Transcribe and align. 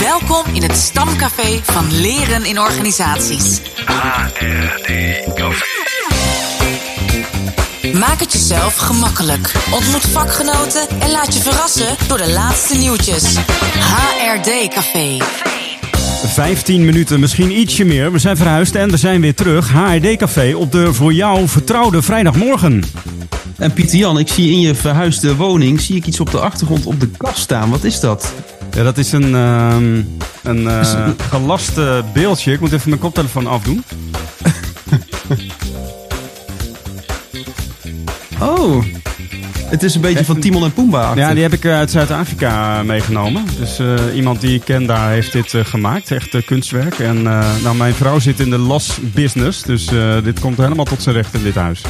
Welkom 0.00 0.54
in 0.54 0.62
het 0.62 0.76
stamcafé 0.76 1.60
van 1.62 2.00
Leren 2.00 2.44
in 2.44 2.60
Organisaties. 2.60 3.60
HRD-café. 3.86 5.64
Maak 7.98 8.20
het 8.20 8.32
jezelf 8.32 8.76
gemakkelijk. 8.76 9.52
Ontmoet 9.70 10.06
vakgenoten 10.06 10.88
en 11.00 11.10
laat 11.10 11.34
je 11.34 11.40
verrassen 11.40 11.96
door 12.08 12.18
de 12.18 12.30
laatste 12.30 12.76
nieuwtjes. 12.76 13.36
HRD 13.78 14.68
Café. 14.68 15.16
15 16.26 16.84
minuten, 16.84 17.20
misschien 17.20 17.58
ietsje 17.58 17.84
meer. 17.84 18.12
We 18.12 18.18
zijn 18.18 18.36
verhuisd 18.36 18.74
en 18.74 18.90
we 18.90 18.96
zijn 18.96 19.20
weer 19.20 19.34
terug. 19.34 19.72
HRD 19.72 20.16
Café 20.16 20.54
op 20.54 20.72
de 20.72 20.94
voor 20.94 21.12
jou 21.12 21.48
vertrouwde 21.48 22.02
vrijdagmorgen. 22.02 22.82
En 23.56 23.72
Pieter 23.72 23.98
Jan, 23.98 24.18
ik 24.18 24.28
zie 24.28 24.50
in 24.50 24.60
je 24.60 24.74
verhuisde 24.74 25.36
woning 25.36 25.80
zie 25.80 25.96
ik 25.96 26.06
iets 26.06 26.20
op 26.20 26.30
de 26.30 26.40
achtergrond 26.40 26.86
op 26.86 27.00
de 27.00 27.08
kast 27.16 27.38
staan. 27.38 27.70
Wat 27.70 27.84
is 27.84 28.00
dat? 28.00 28.32
Ja, 28.74 28.82
dat 28.82 28.98
is 28.98 29.12
een, 29.12 29.34
ehm, 29.34 30.02
een 30.42 30.68
eh, 30.68 31.08
gelast 31.28 31.78
eh, 31.78 31.98
beeldje. 32.12 32.52
Ik 32.52 32.60
moet 32.60 32.72
even 32.72 32.88
mijn 32.88 33.00
koptelefoon 33.00 33.46
afdoen. 33.46 33.84
Oh, 38.40 38.84
het 39.64 39.82
is 39.82 39.94
een 39.94 40.00
beetje 40.00 40.24
van 40.24 40.40
Timon 40.40 40.64
en 40.64 40.72
Pumbaa. 40.72 41.14
Ja, 41.14 41.34
die 41.34 41.42
heb 41.42 41.52
ik 41.52 41.64
eh, 41.64 41.76
uit 41.76 41.90
Zuid-Afrika 41.90 42.82
meegenomen. 42.82 43.44
Dus 43.58 43.80
iemand 44.14 44.40
die 44.40 44.54
ik 44.54 44.64
ken 44.64 44.86
daar 44.86 45.10
heeft 45.10 45.32
dit 45.32 45.54
gemaakt. 45.56 46.10
Echt 46.10 46.44
kunstwerk. 46.44 46.98
En 46.98 47.22
nou, 47.22 47.76
mijn 47.76 47.94
vrouw 47.94 48.18
zit 48.18 48.40
in 48.40 48.50
de 48.50 48.58
las 48.58 48.98
business. 49.02 49.62
Dus 49.62 49.90
dit 50.24 50.40
komt 50.40 50.56
helemaal 50.56 50.84
tot 50.84 51.02
zijn 51.02 51.14
recht 51.14 51.34
in 51.34 51.42
dit 51.42 51.54
huis. 51.54 51.82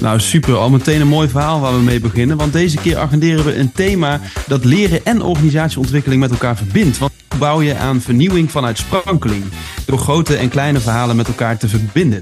Nou, 0.00 0.20
super. 0.20 0.56
Al 0.56 0.70
meteen 0.70 1.00
een 1.00 1.08
mooi 1.08 1.28
verhaal 1.28 1.60
waar 1.60 1.76
we 1.76 1.82
mee 1.82 2.00
beginnen. 2.00 2.36
Want 2.36 2.52
deze 2.52 2.76
keer 2.76 2.98
agenderen 2.98 3.44
we 3.44 3.56
een 3.56 3.72
thema 3.72 4.20
dat 4.46 4.64
leren 4.64 5.04
en 5.04 5.22
organisatieontwikkeling 5.22 6.20
met 6.20 6.30
elkaar 6.30 6.56
verbindt. 6.56 6.98
Want 6.98 7.12
hoe 7.28 7.38
bouw 7.38 7.62
je 7.62 7.76
aan 7.76 8.00
vernieuwing 8.00 8.50
vanuit 8.50 8.78
sprankeling? 8.78 9.44
Door 9.86 9.98
grote 9.98 10.36
en 10.36 10.48
kleine 10.48 10.80
verhalen 10.80 11.16
met 11.16 11.26
elkaar 11.26 11.58
te 11.58 11.68
verbinden. 11.68 12.20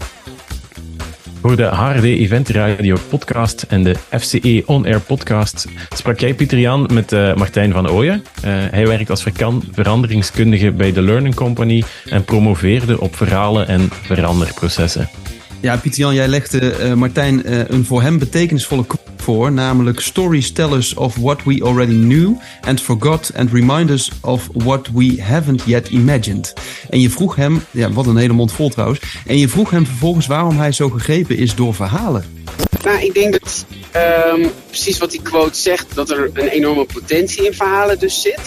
Voor 1.42 1.56
de 1.56 1.64
HRD 1.64 2.04
Event 2.04 2.48
Radio 2.48 2.96
podcast 3.08 3.62
en 3.62 3.82
de 3.82 3.97
FCE 4.19 4.62
On 4.66 4.84
Air 4.84 5.00
podcast 5.00 5.66
sprak 5.94 6.20
jij 6.20 6.34
Pieter 6.34 6.58
Jan 6.58 6.91
met 6.92 7.12
uh, 7.12 7.34
Martijn 7.34 7.72
van 7.72 7.91
Ooyen. 7.91 8.24
Uh, 8.44 8.52
hij 8.70 8.86
werkt 8.86 9.10
als 9.10 9.24
veranderingskundige 9.72 10.72
bij 10.72 10.92
de 10.92 11.02
Learning 11.02 11.34
Company 11.34 11.84
en 12.04 12.24
promoveerde 12.24 13.00
op 13.00 13.16
verhalen 13.16 13.69
en 13.69 13.88
veranderprocessen. 14.02 15.08
Ja, 15.62 15.77
Pieter 15.77 16.00
Jan, 16.00 16.14
jij 16.14 16.28
legde 16.28 16.77
uh, 16.80 16.92
Martijn 16.92 17.42
een 17.72 17.84
voor 17.84 18.02
hem 18.02 18.18
betekenisvolle 18.18 18.84
voor, 19.16 19.52
namelijk 19.52 20.00
stories 20.00 20.52
tell 20.52 20.72
us 20.72 20.94
of 20.94 21.16
what 21.16 21.42
we 21.44 21.64
already 21.64 21.92
knew 21.92 22.34
and 22.60 22.80
forgot 22.80 23.30
and 23.36 23.52
remind 23.52 23.91
us 23.91 24.10
of 24.20 24.48
what 24.52 24.88
we 24.94 25.22
haven't 25.22 25.62
yet 25.66 25.88
imagined. 25.88 26.52
En 26.91 27.00
je 27.00 27.10
vroeg 27.10 27.36
hem, 27.36 27.64
ja, 27.70 27.91
wat 27.91 28.06
een 28.06 28.16
hele 28.16 28.32
mond 28.32 28.52
vol 28.52 28.69
trouwens, 28.69 29.00
en 29.27 29.38
je 29.38 29.48
vroeg 29.48 29.70
hem 29.70 29.86
vervolgens 29.86 30.27
waarom 30.27 30.58
hij 30.58 30.72
zo 30.72 30.88
gegrepen 30.88 31.36
is 31.36 31.54
door 31.54 31.74
verhalen. 31.74 32.24
Nou, 32.84 33.00
ik 33.00 33.14
denk 33.14 33.32
dat 33.32 33.64
um, 34.34 34.50
precies 34.66 34.98
wat 34.98 35.10
die 35.10 35.22
quote 35.22 35.58
zegt, 35.58 35.94
dat 35.94 36.10
er 36.10 36.30
een 36.32 36.48
enorme 36.48 36.84
potentie 36.84 37.47
in 37.47 37.54
verhalen 37.54 37.98
dus 37.98 38.22
zit. 38.22 38.41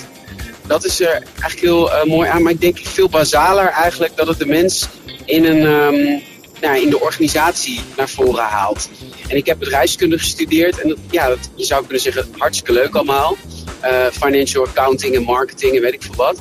Dat 0.68 0.86
is 0.86 1.02
er 1.02 1.24
eigenlijk 1.40 1.60
heel 1.60 1.92
uh, 1.92 2.04
mooi 2.04 2.30
aan, 2.30 2.44
maar 2.44 2.52
ik 2.52 2.62
denk 2.62 2.78
veel 2.78 3.10
basaler 3.10 3.68
eigenlijk 3.68 4.16
dat 4.16 4.28
het 4.28 4.40
de 4.40 4.46
mens 4.46 4.88
in 5.26 5.46
een... 5.46 5.62
Um, 5.62 6.22
nou, 6.66 6.82
in 6.82 6.90
de 6.90 7.00
organisatie 7.00 7.82
naar 7.98 8.10
voren 8.10 8.44
haalt. 8.44 8.90
En 9.28 9.38
ik 9.38 9.46
heb 9.46 9.60
bedrijfskunde 9.60 10.18
gestudeerd 10.18 10.82
en 10.82 10.88
dat, 10.88 10.98
ja, 11.10 11.28
dat, 11.28 11.50
je 11.56 11.66
zou 11.66 11.82
kunnen 11.82 12.02
zeggen 12.02 12.28
hartstikke 12.38 12.74
leuk 12.74 12.96
allemaal. 12.96 13.38
Uh, 13.84 14.06
financial 14.12 14.66
accounting 14.66 15.16
en 15.16 15.24
marketing 15.24 15.76
en 15.76 15.82
weet 15.82 15.94
ik 15.94 16.02
veel 16.02 16.16
wat. 16.16 16.40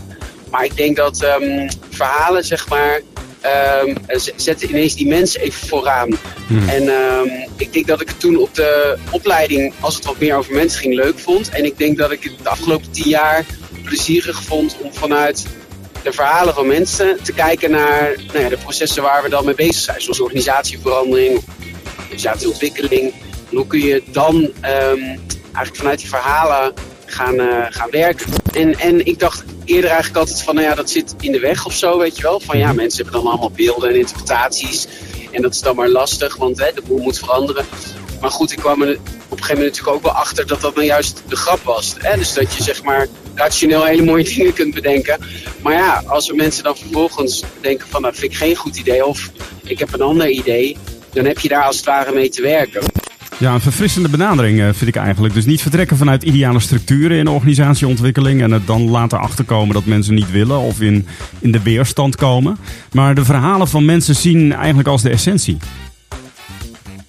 Maar 0.50 0.64
ik 0.64 0.76
denk 0.76 0.96
dat 0.96 1.22
um, 1.22 1.68
verhalen, 1.90 2.44
zeg 2.44 2.68
maar, 2.68 3.00
um, 3.84 3.96
zetten 4.36 4.68
ineens 4.68 4.94
die 4.94 5.06
mensen 5.06 5.40
even 5.40 5.68
vooraan. 5.68 6.18
Hmm. 6.46 6.68
En 6.68 6.88
um, 6.88 7.48
ik 7.56 7.72
denk 7.72 7.86
dat 7.86 8.00
ik 8.00 8.08
het 8.08 8.20
toen 8.20 8.36
op 8.36 8.54
de 8.54 8.98
opleiding, 9.10 9.72
als 9.80 9.94
het 9.94 10.04
wat 10.04 10.18
meer 10.18 10.36
over 10.36 10.54
mensen 10.54 10.80
ging, 10.80 10.94
leuk 10.94 11.18
vond. 11.18 11.48
En 11.48 11.64
ik 11.64 11.78
denk 11.78 11.98
dat 11.98 12.10
ik 12.10 12.22
het 12.22 12.32
de 12.42 12.48
afgelopen 12.48 12.90
tien 12.90 13.08
jaar 13.08 13.44
plezierig 13.84 14.42
vond 14.42 14.76
om 14.80 14.94
vanuit 14.94 15.46
de 16.04 16.12
verhalen 16.12 16.54
van 16.54 16.66
mensen 16.66 17.22
te 17.22 17.32
kijken 17.32 17.70
naar 17.70 18.16
nou 18.26 18.38
ja, 18.38 18.48
de 18.48 18.56
processen 18.56 19.02
waar 19.02 19.22
we 19.22 19.28
dan 19.28 19.44
mee 19.44 19.54
bezig 19.54 19.82
zijn. 19.82 20.00
Zoals 20.00 20.20
organisatieverandering, 20.20 21.42
organisatieontwikkeling. 21.98 23.12
Hoe 23.48 23.66
kun 23.66 23.80
je 23.80 24.02
dan 24.06 24.34
um, 24.36 24.52
eigenlijk 25.42 25.76
vanuit 25.76 25.98
die 25.98 26.08
verhalen 26.08 26.72
gaan, 27.06 27.34
uh, 27.34 27.66
gaan 27.70 27.90
werken. 27.90 28.26
En, 28.52 28.78
en 28.78 29.06
ik 29.06 29.18
dacht 29.18 29.44
eerder 29.64 29.90
eigenlijk 29.90 30.18
altijd 30.18 30.42
van, 30.42 30.54
nou 30.54 30.66
ja, 30.66 30.74
dat 30.74 30.90
zit 30.90 31.14
in 31.20 31.32
de 31.32 31.40
weg 31.40 31.66
of 31.66 31.72
zo, 31.72 31.98
weet 31.98 32.16
je 32.16 32.22
wel. 32.22 32.40
Van 32.40 32.58
ja, 32.58 32.72
mensen 32.72 33.02
hebben 33.02 33.22
dan 33.22 33.30
allemaal 33.30 33.50
beelden 33.50 33.88
en 33.88 33.96
interpretaties. 33.96 34.88
En 35.30 35.42
dat 35.42 35.54
is 35.54 35.60
dan 35.60 35.76
maar 35.76 35.88
lastig, 35.88 36.36
want 36.36 36.58
hè, 36.58 36.72
de 36.74 36.82
boel 36.86 36.98
moet 36.98 37.18
veranderen. 37.18 37.64
Maar 38.24 38.32
goed, 38.32 38.52
ik 38.52 38.58
kwam 38.58 38.82
er 38.82 38.88
op 38.88 38.98
een 38.98 39.44
gegeven 39.44 39.54
moment 39.54 39.76
natuurlijk 39.76 39.96
ook 39.96 40.02
wel 40.02 40.22
achter 40.22 40.46
dat 40.46 40.60
dat 40.60 40.74
nou 40.74 40.86
juist 40.86 41.22
de 41.28 41.36
grap 41.36 41.62
was. 41.62 41.94
Hè? 41.98 42.16
Dus 42.16 42.34
dat 42.34 42.54
je 42.54 42.62
zeg 42.62 42.82
maar 42.82 43.06
rationeel 43.34 43.84
hele 43.84 44.02
mooie 44.02 44.24
dingen 44.34 44.52
kunt 44.52 44.74
bedenken. 44.74 45.18
Maar 45.62 45.72
ja, 45.72 46.02
als 46.06 46.28
er 46.28 46.34
mensen 46.34 46.64
dan 46.64 46.76
vervolgens 46.76 47.42
denken 47.60 47.86
van, 47.88 48.02
dat 48.02 48.16
vind 48.16 48.32
ik 48.32 48.38
geen 48.38 48.56
goed 48.56 48.76
idee 48.76 49.06
of 49.06 49.30
ik 49.64 49.78
heb 49.78 49.92
een 49.92 50.00
ander 50.00 50.30
idee, 50.30 50.76
dan 51.12 51.24
heb 51.24 51.38
je 51.38 51.48
daar 51.48 51.62
als 51.62 51.76
het 51.76 51.84
ware 51.84 52.12
mee 52.12 52.28
te 52.28 52.42
werken. 52.42 52.82
Ja, 53.38 53.54
een 53.54 53.60
verfrissende 53.60 54.08
benadering 54.08 54.60
eh, 54.60 54.68
vind 54.72 54.96
ik 54.96 54.96
eigenlijk. 54.96 55.34
Dus 55.34 55.44
niet 55.44 55.62
vertrekken 55.62 55.96
vanuit 55.96 56.22
ideale 56.22 56.60
structuren 56.60 57.18
in 57.18 57.28
organisatieontwikkeling 57.28 58.42
en 58.42 58.50
het 58.50 58.66
dan 58.66 58.90
laten 58.90 59.18
achterkomen 59.18 59.74
dat 59.74 59.84
mensen 59.84 60.14
niet 60.14 60.30
willen 60.30 60.58
of 60.58 60.80
in, 60.80 61.06
in 61.38 61.52
de 61.52 61.62
weerstand 61.62 62.16
komen. 62.16 62.58
Maar 62.92 63.14
de 63.14 63.24
verhalen 63.24 63.68
van 63.68 63.84
mensen 63.84 64.14
zien 64.14 64.52
eigenlijk 64.52 64.88
als 64.88 65.02
de 65.02 65.10
essentie. 65.10 65.58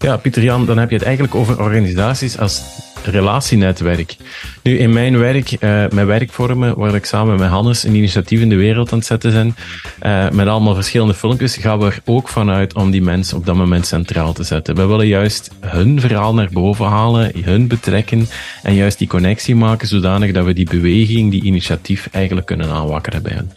Ja, 0.06 0.18
Pieter 0.18 0.44
Jan, 0.44 0.66
dan 0.66 0.78
heb 0.78 0.90
je 0.90 0.96
het 0.96 1.06
eigenlijk 1.06 1.36
over 1.36 1.60
organisaties 1.60 2.38
als 2.38 2.62
relatienetwerk. 3.04 4.16
Nu, 4.64 4.78
in 4.78 4.94
mijn 4.94 5.18
werk, 5.18 5.52
uh, 5.52 5.60
mijn 5.90 6.06
werkvormen, 6.06 6.78
waar 6.78 6.96
ik 6.96 7.06
samen 7.06 7.40
met 7.40 7.50
Hannes 7.50 7.84
een 7.84 7.96
initiatief 7.96 8.42
in 8.42 8.50
de 8.50 8.56
wereld 8.56 8.92
aan 8.92 8.98
het 8.98 9.08
zetten 9.08 9.32
zijn, 9.32 9.56
uh, 10.04 10.30
met 10.30 10.48
allemaal 10.48 10.76
verschillende 10.76 11.14
filmpjes, 11.14 11.58
gaan 11.58 11.80
we 11.80 11.86
er 11.86 12.00
ook 12.06 12.28
vanuit 12.28 12.74
om 12.74 12.92
die 12.92 13.02
mensen 13.02 13.38
op 13.38 13.46
dat 13.46 13.56
moment 13.56 13.86
centraal 13.88 14.34
te 14.34 14.44
zetten. 14.44 14.76
We 14.76 14.86
willen 14.86 15.08
juist 15.08 15.52
hun 15.60 16.00
verhaal 16.00 16.34
naar 16.34 16.50
boven 16.52 16.86
halen, 16.86 17.32
hun 17.44 17.68
betrekken 17.68 18.28
en 18.64 18.74
juist 18.74 18.98
die 18.98 19.08
connectie 19.08 19.56
maken, 19.56 19.88
zodanig 19.88 20.32
dat 20.32 20.46
we 20.46 20.54
die 20.54 20.70
beweging, 20.70 21.32
die 21.32 21.44
initiatief 21.44 22.08
eigenlijk 22.12 22.48
kunnen 22.48 22.70
aanwakkeren 22.70 23.24
bij 23.24 23.34
hen. 23.34 23.52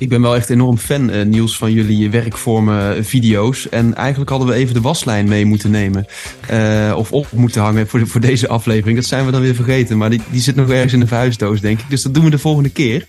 Ik 0.00 0.08
ben 0.08 0.22
wel 0.22 0.36
echt 0.36 0.50
enorm 0.50 0.78
fan, 0.78 1.10
uh, 1.10 1.22
Niels, 1.22 1.56
van 1.56 1.72
jullie 1.72 2.10
werkvormen 2.10 2.96
eh, 2.96 3.02
video's. 3.04 3.68
En 3.68 3.94
eigenlijk 3.94 4.30
hadden 4.30 4.48
we 4.48 4.54
even 4.54 4.74
de 4.74 4.80
waslijn 4.80 5.28
mee 5.28 5.44
moeten 5.44 5.70
nemen. 5.70 6.06
Uh, 6.50 6.94
of 6.96 7.12
op 7.12 7.26
moeten 7.32 7.60
hangen 7.60 7.88
voor, 7.88 8.06
voor 8.06 8.20
deze 8.20 8.48
aflevering. 8.48 8.96
Dat 8.96 9.06
zijn 9.06 9.24
we 9.24 9.30
dan 9.30 9.40
weer 9.40 9.54
vergeten. 9.54 9.98
Maar 9.98 10.10
die, 10.10 10.20
die 10.30 10.40
zit 10.40 10.54
nog 10.56 10.70
ergens 10.70 10.92
in 10.92 11.00
de 11.00 11.06
verhuisdoos, 11.06 11.60
denk 11.60 11.80
ik. 11.80 11.90
Dus 11.90 12.02
dat 12.02 12.14
doen 12.14 12.24
we 12.24 12.30
de 12.30 12.38
volgende 12.38 12.70
keer. 12.70 13.06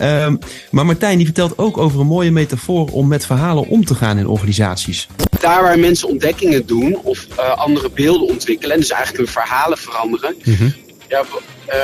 Uh, 0.00 0.32
maar 0.70 0.86
Martijn, 0.86 1.16
die 1.16 1.26
vertelt 1.26 1.58
ook 1.58 1.78
over 1.78 2.00
een 2.00 2.06
mooie 2.06 2.30
metafoor 2.30 2.88
om 2.88 3.08
met 3.08 3.26
verhalen 3.26 3.68
om 3.68 3.84
te 3.84 3.94
gaan 3.94 4.18
in 4.18 4.26
organisaties. 4.26 5.08
Daar 5.40 5.62
waar 5.62 5.78
mensen 5.78 6.08
ontdekkingen 6.08 6.66
doen 6.66 6.98
of 7.02 7.26
andere 7.56 7.90
beelden 7.94 8.28
ontwikkelen. 8.28 8.74
En 8.74 8.80
dus 8.80 8.90
eigenlijk 8.90 9.24
hun 9.24 9.32
verhalen 9.42 9.78
veranderen. 9.78 10.34
Mm 10.44 10.54
-hmm. 10.54 10.74
Ja, 11.08 11.24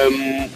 um, 0.07 0.49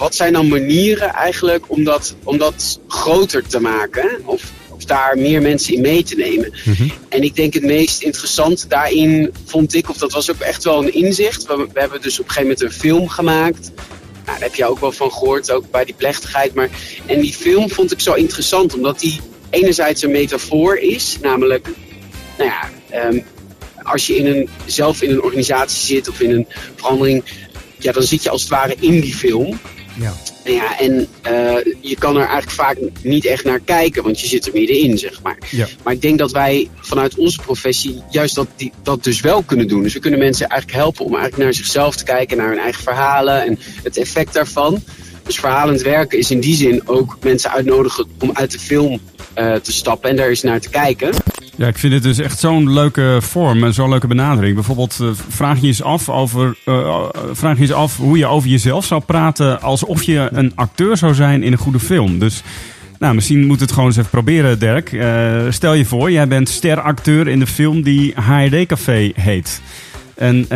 wat 0.00 0.14
zijn 0.14 0.32
dan 0.32 0.48
manieren 0.48 1.14
eigenlijk 1.14 1.64
om 1.66 1.84
dat, 1.84 2.16
om 2.24 2.38
dat 2.38 2.80
groter 2.88 3.46
te 3.46 3.60
maken? 3.60 4.20
Of, 4.24 4.42
of 4.68 4.84
daar 4.84 5.18
meer 5.18 5.42
mensen 5.42 5.74
in 5.74 5.80
mee 5.80 6.02
te 6.02 6.16
nemen? 6.16 6.52
Mhm. 6.64 6.88
En 7.08 7.22
ik 7.22 7.36
denk 7.36 7.54
het 7.54 7.62
meest 7.62 8.02
interessante 8.02 8.68
daarin 8.68 9.32
vond 9.46 9.74
ik, 9.74 9.88
of 9.88 9.96
dat 9.96 10.12
was 10.12 10.30
ook 10.30 10.38
echt 10.38 10.64
wel 10.64 10.82
een 10.82 10.94
inzicht. 10.94 11.46
We, 11.46 11.68
we 11.72 11.80
hebben 11.80 12.02
dus 12.02 12.20
op 12.20 12.24
een 12.24 12.30
gegeven 12.30 12.56
moment 12.56 12.62
een 12.74 12.80
film 12.80 13.08
gemaakt. 13.08 13.70
Nou, 14.24 14.38
daar 14.38 14.40
heb 14.40 14.54
je 14.54 14.66
ook 14.66 14.80
wel 14.80 14.92
van 14.92 15.12
gehoord, 15.12 15.50
ook 15.50 15.70
bij 15.70 15.84
die 15.84 15.94
plechtigheid. 15.94 16.54
Maar, 16.54 16.68
en 17.06 17.20
die 17.20 17.32
film 17.32 17.70
vond 17.70 17.92
ik 17.92 18.00
zo 18.00 18.12
interessant, 18.12 18.74
omdat 18.74 19.00
die 19.00 19.20
enerzijds 19.50 20.02
een 20.02 20.10
metafoor 20.10 20.76
is. 20.76 21.18
Namelijk, 21.22 21.68
nou 22.38 22.50
ja, 22.50 22.70
um, 23.08 23.24
als 23.82 24.06
je 24.06 24.16
in 24.16 24.26
een, 24.26 24.48
zelf 24.66 25.02
in 25.02 25.10
een 25.10 25.22
organisatie 25.22 25.96
zit 25.96 26.08
of 26.08 26.20
in 26.20 26.30
een 26.30 26.46
verandering, 26.74 27.24
ja, 27.78 27.92
dan 27.92 28.02
zit 28.02 28.22
je 28.22 28.30
als 28.30 28.40
het 28.40 28.50
ware 28.50 28.74
in 28.80 29.00
die 29.00 29.14
film. 29.14 29.58
Ja. 29.98 30.12
Ja, 30.44 30.78
en 30.78 31.08
uh, 31.30 31.74
je 31.80 31.96
kan 31.98 32.14
er 32.16 32.22
eigenlijk 32.22 32.50
vaak 32.50 32.76
niet 33.02 33.24
echt 33.24 33.44
naar 33.44 33.60
kijken, 33.60 34.02
want 34.02 34.20
je 34.20 34.26
zit 34.26 34.46
er 34.46 34.52
middenin, 34.52 34.98
zeg 34.98 35.22
maar. 35.22 35.38
Ja. 35.50 35.66
Maar 35.82 35.92
ik 35.92 36.02
denk 36.02 36.18
dat 36.18 36.30
wij 36.30 36.68
vanuit 36.80 37.14
onze 37.14 37.40
professie 37.40 38.02
juist 38.10 38.34
dat, 38.34 38.46
die, 38.56 38.72
dat 38.82 39.04
dus 39.04 39.20
wel 39.20 39.42
kunnen 39.42 39.68
doen. 39.68 39.82
Dus 39.82 39.92
we 39.92 40.00
kunnen 40.00 40.18
mensen 40.18 40.48
eigenlijk 40.48 40.80
helpen 40.80 41.04
om 41.04 41.12
eigenlijk 41.14 41.42
naar 41.42 41.54
zichzelf 41.54 41.96
te 41.96 42.04
kijken, 42.04 42.36
naar 42.36 42.48
hun 42.48 42.58
eigen 42.58 42.82
verhalen 42.82 43.44
en 43.44 43.58
het 43.82 43.96
effect 43.96 44.32
daarvan. 44.32 44.82
Dus 45.22 45.38
verhalend 45.38 45.82
werken 45.82 46.18
is 46.18 46.30
in 46.30 46.40
die 46.40 46.56
zin 46.56 46.88
ook 46.88 47.16
mensen 47.20 47.50
uitnodigen 47.50 48.06
om 48.20 48.30
uit 48.32 48.50
de 48.50 48.58
film 48.58 49.00
uh, 49.38 49.54
te 49.54 49.72
stappen 49.72 50.10
en 50.10 50.16
daar 50.16 50.28
eens 50.28 50.42
naar 50.42 50.60
te 50.60 50.68
kijken. 50.68 51.14
Ja, 51.56 51.66
ik 51.66 51.78
vind 51.78 51.92
het 51.92 52.02
dus 52.02 52.18
echt 52.18 52.38
zo'n 52.38 52.72
leuke 52.72 53.18
vorm 53.20 53.64
en 53.64 53.74
zo'n 53.74 53.88
leuke 53.88 54.06
benadering. 54.06 54.54
Bijvoorbeeld 54.54 54.98
uh, 55.02 55.08
vraag 55.28 55.60
je 55.60 55.66
eens 55.66 55.82
af 55.82 56.08
over 56.08 56.56
uh, 56.64 57.04
vraag 57.32 57.56
je 57.56 57.62
eens 57.62 57.72
af 57.72 57.96
hoe 57.96 58.18
je 58.18 58.26
over 58.26 58.48
jezelf 58.48 58.84
zou 58.84 59.02
praten 59.02 59.62
alsof 59.62 60.02
je 60.02 60.28
een 60.32 60.52
acteur 60.54 60.96
zou 60.96 61.14
zijn 61.14 61.42
in 61.42 61.52
een 61.52 61.58
goede 61.58 61.80
film. 61.80 62.18
Dus 62.18 62.42
nou, 62.98 63.14
misschien 63.14 63.46
moet 63.46 63.60
het 63.60 63.72
gewoon 63.72 63.86
eens 63.86 63.96
even 63.96 64.10
proberen, 64.10 64.58
Dirk. 64.58 64.88
Stel 65.52 65.74
je 65.74 65.84
voor, 65.84 66.10
jij 66.10 66.28
bent 66.28 66.48
steracteur 66.48 67.28
in 67.28 67.38
de 67.38 67.46
film 67.46 67.82
die 67.82 68.14
HRD 68.14 68.66
Café 68.66 69.12
heet. 69.14 69.60
En 70.20 70.36
uh, 70.38 70.48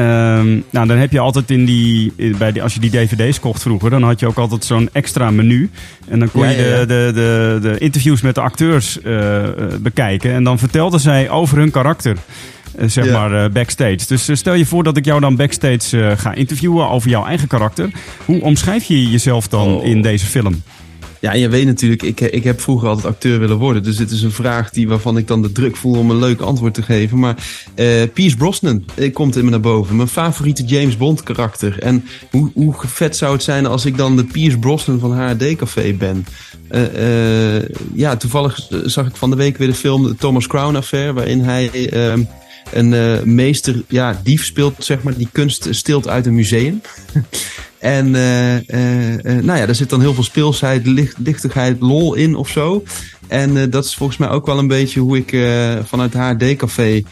nou, 0.71 0.87
dan 0.87 0.97
heb 0.97 1.13
je 1.13 1.19
altijd 1.19 1.51
in 1.51 1.65
die, 1.65 2.13
bij 2.39 2.53
die, 2.53 2.63
als 2.63 2.75
je 2.75 2.81
die 2.81 2.91
dvd's 2.91 3.41
kocht 3.41 3.63
vroeger, 3.63 3.91
dan 3.91 4.03
had 4.03 4.21
je 4.21 4.27
ook 4.27 4.39
altijd 4.39 4.65
zo'n 4.65 4.89
extra 4.93 5.31
menu. 5.31 5.71
En 6.09 6.19
dan 6.19 6.31
kon 6.31 6.49
je 6.49 6.57
de, 6.57 6.85
de, 6.87 7.11
de, 7.15 7.59
de, 7.63 7.79
interviews 7.79 8.21
met 8.21 8.35
de 8.35 8.41
acteurs 8.41 8.99
uh, 9.05 9.43
bekijken. 9.81 10.33
En 10.33 10.45
dan 10.45 10.59
vertelden 10.59 11.01
zij 11.01 11.31
over 11.31 11.59
hun 11.59 11.71
karakter. 11.71 12.17
Uh, 12.79 12.89
zeg 12.89 13.11
maar 13.11 13.51
backstage. 13.51 13.99
Dus 14.07 14.29
stel 14.33 14.55
je 14.55 14.67
voor 14.67 14.83
dat 14.83 14.97
ik 14.97 15.05
jou 15.05 15.21
dan 15.21 15.37
backstage 15.37 16.15
ga 16.17 16.35
interviewen 16.35 16.89
over 16.89 17.11
jouw 17.11 17.25
eigen 17.25 17.49
karakter. 17.49 17.91
Hoe 18.25 18.41
omschrijf 18.41 18.85
je 18.85 19.11
jezelf 19.11 19.49
dan 19.49 19.75
oh. 19.75 19.87
in 19.87 20.03
deze 20.03 20.27
film? 20.27 20.63
Ja, 21.25 21.33
je 21.33 21.49
weet 21.49 21.67
natuurlijk, 21.67 22.03
ik, 22.03 22.21
ik 22.21 22.45
heb 22.45 22.61
vroeger 22.61 22.89
altijd 22.89 23.07
acteur 23.07 23.39
willen 23.39 23.57
worden. 23.57 23.83
Dus 23.83 23.97
dit 23.97 24.11
is 24.11 24.23
een 24.23 24.33
vraag 24.33 24.71
die, 24.71 24.89
waarvan 24.89 25.17
ik 25.17 25.27
dan 25.27 25.43
de 25.43 25.53
druk 25.53 25.77
voel 25.77 25.99
om 25.99 26.11
een 26.11 26.19
leuk 26.19 26.41
antwoord 26.41 26.75
te 26.75 26.83
geven. 26.83 27.19
Maar 27.19 27.37
uh, 27.77 28.03
Pierce 28.13 28.37
Brosnan 28.37 28.85
komt 29.13 29.37
in 29.37 29.45
me 29.45 29.51
naar 29.51 29.61
boven. 29.61 29.97
Mijn 29.97 30.09
favoriete 30.09 30.65
James 30.65 30.97
Bond 30.97 31.23
karakter. 31.23 31.79
En 31.79 32.05
hoe, 32.31 32.51
hoe 32.55 32.75
vet 32.77 33.17
zou 33.17 33.33
het 33.33 33.43
zijn 33.43 33.67
als 33.67 33.85
ik 33.85 33.97
dan 33.97 34.17
de 34.17 34.25
Pierce 34.25 34.59
Brosnan 34.59 34.99
van 34.99 35.19
HRD 35.19 35.57
Café 35.57 35.93
ben? 35.93 36.27
Ja, 37.95 38.17
toevallig 38.17 38.69
zag 38.85 39.07
ik 39.07 39.17
van 39.17 39.31
de 39.31 39.37
week 39.37 39.57
weer 39.57 39.69
de 39.69 39.75
film 39.75 40.07
The 40.07 40.17
Thomas 40.17 40.47
Crown 40.47 40.77
Affair. 40.77 41.15
Waarin 41.15 41.41
hij 41.41 41.91
ehm, 41.91 42.23
een 42.73 43.35
meester, 43.35 43.83
ja, 43.89 44.21
dief 44.23 44.45
speelt, 44.45 44.75
zeg 44.79 45.03
maar, 45.03 45.17
die 45.17 45.29
kunst 45.33 45.67
stilt 45.71 46.09
uit 46.09 46.27
een 46.27 46.35
museum. 46.35 46.81
En 47.85 48.07
uh, 48.09 48.55
uh, 48.55 49.43
nou 49.43 49.59
ja, 49.59 49.67
daar 49.67 49.75
zit 49.75 49.91
dan 49.91 50.01
heel 50.01 50.15
veel 50.15 50.23
speelsheid, 50.23 50.87
licht, 50.87 51.17
lichtigheid, 51.19 51.81
lol 51.81 52.15
in 52.15 52.37
of 52.37 52.49
zo. 52.49 52.83
En 53.27 53.71
dat 53.71 53.85
is 53.85 53.95
volgens 53.95 54.19
mij 54.19 54.29
ook 54.29 54.47
wel 54.47 54.59
een 54.59 54.67
beetje 54.67 55.01
hoe 55.01 55.17
ik 55.17 55.37
vanuit 55.87 56.15
HD-café 56.15 57.03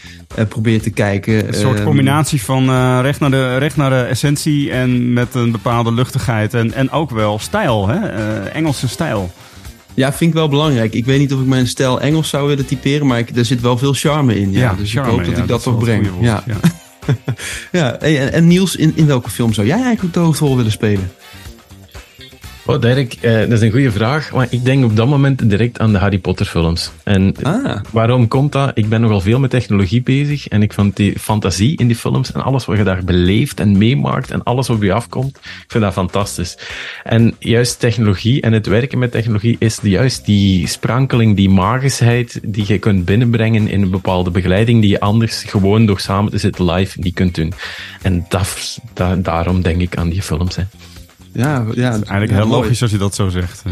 probeer 0.49 0.81
te 0.81 0.89
kijken. 0.89 1.47
Een 1.47 1.53
soort 1.53 1.83
combinatie 1.83 2.43
van 2.43 2.65
recht, 3.01 3.19
naar 3.19 3.31
de, 3.31 3.57
recht 3.57 3.75
naar 3.75 3.89
de 3.89 4.01
essentie 4.01 4.71
en 4.71 5.13
met 5.13 5.35
een 5.35 5.51
bepaalde 5.51 5.93
luchtigheid. 5.93 6.53
En, 6.53 6.73
en 6.73 6.91
ook 6.91 7.09
wel 7.09 7.39
stijl, 7.39 7.87
hè? 7.87 8.07
Engelse 8.47 8.87
stijl. 8.87 9.31
Ja, 9.93 10.13
vind 10.13 10.29
ik 10.29 10.35
wel 10.35 10.49
belangrijk. 10.49 10.93
Ik 10.93 11.05
weet 11.05 11.19
niet 11.19 11.33
of 11.33 11.39
ik 11.39 11.45
mijn 11.45 11.67
stijl 11.67 12.01
Engels 12.01 12.29
zou 12.29 12.47
willen 12.47 12.65
typeren, 12.65 13.07
maar 13.07 13.19
ik, 13.19 13.35
er 13.35 13.45
zit 13.45 13.61
wel 13.61 13.77
veel 13.77 13.93
charme 13.93 14.39
in. 14.39 14.51
Ja, 14.51 14.59
ja 14.59 14.73
dus 14.73 14.91
charme, 14.91 15.11
ik 15.11 15.15
hoop 15.15 15.25
dat 15.25 15.37
ik 15.37 15.47
dat, 15.47 15.63
toch 15.63 15.77
breng. 15.77 16.07
Ja. 16.21 16.43
ja. 16.47 16.55
ja, 17.71 17.99
en, 17.99 18.33
en 18.33 18.47
Niels, 18.47 18.75
in, 18.75 18.91
in 18.95 19.05
welke 19.05 19.29
film 19.29 19.53
zou 19.53 19.67
jij 19.67 19.81
eigenlijk 19.81 20.13
de 20.13 20.19
hoofdrol 20.19 20.55
willen 20.55 20.71
spelen? 20.71 21.11
Oh, 22.65 22.81
Dirk, 22.81 23.13
eh, 23.13 23.39
dat 23.39 23.51
is 23.51 23.61
een 23.61 23.71
goede 23.71 23.91
vraag. 23.91 24.31
Maar 24.31 24.47
ik 24.49 24.65
denk 24.65 24.83
op 24.83 24.95
dat 24.95 25.07
moment 25.07 25.49
direct 25.49 25.79
aan 25.79 25.91
de 25.91 25.97
Harry 25.97 26.17
Potter 26.17 26.45
films. 26.45 26.91
En 27.03 27.35
ah. 27.41 27.81
waarom 27.91 28.27
komt 28.27 28.51
dat? 28.51 28.71
Ik 28.73 28.89
ben 28.89 29.01
nogal 29.01 29.21
veel 29.21 29.39
met 29.39 29.49
technologie 29.49 30.01
bezig. 30.01 30.47
En 30.47 30.61
ik 30.61 30.73
vind 30.73 30.95
die 30.95 31.19
fantasie 31.19 31.77
in 31.77 31.87
die 31.87 31.95
films 31.95 32.31
en 32.31 32.43
alles 32.43 32.65
wat 32.65 32.77
je 32.77 32.83
daar 32.83 33.03
beleeft 33.03 33.59
en 33.59 33.77
meemaakt 33.77 34.31
en 34.31 34.43
alles 34.43 34.67
wat 34.67 34.77
op 34.77 34.83
je 34.83 34.93
afkomt, 34.93 35.37
ik 35.37 35.65
vind 35.67 35.83
dat 35.83 35.93
fantastisch. 35.93 36.57
En 37.03 37.35
juist 37.39 37.79
technologie 37.79 38.41
en 38.41 38.53
het 38.53 38.65
werken 38.65 38.99
met 38.99 39.11
technologie 39.11 39.55
is 39.59 39.79
juist 39.81 40.25
die 40.25 40.67
sprankeling, 40.67 41.35
die 41.35 41.49
magisheid 41.49 42.39
die 42.43 42.65
je 42.67 42.79
kunt 42.79 43.05
binnenbrengen 43.05 43.67
in 43.67 43.81
een 43.81 43.89
bepaalde 43.89 44.31
begeleiding 44.31 44.81
die 44.81 44.89
je 44.89 44.99
anders 44.99 45.43
gewoon 45.43 45.85
door 45.85 45.99
samen 45.99 46.31
te 46.31 46.37
zitten 46.37 46.71
live 46.71 46.99
niet 46.99 47.13
kunt 47.13 47.35
doen. 47.35 47.53
En 48.01 48.25
dat, 48.29 48.79
daarom 49.17 49.61
denk 49.61 49.81
ik 49.81 49.97
aan 49.97 50.09
die 50.09 50.21
films. 50.21 50.55
Hè. 50.55 50.63
Ja, 51.33 51.65
ja 51.73 51.91
eigenlijk 51.91 52.31
heel 52.31 52.47
logisch 52.47 52.81
als 52.81 52.91
je 52.91 52.97
dat 52.97 53.15
zo 53.15 53.29
zegt. 53.29 53.63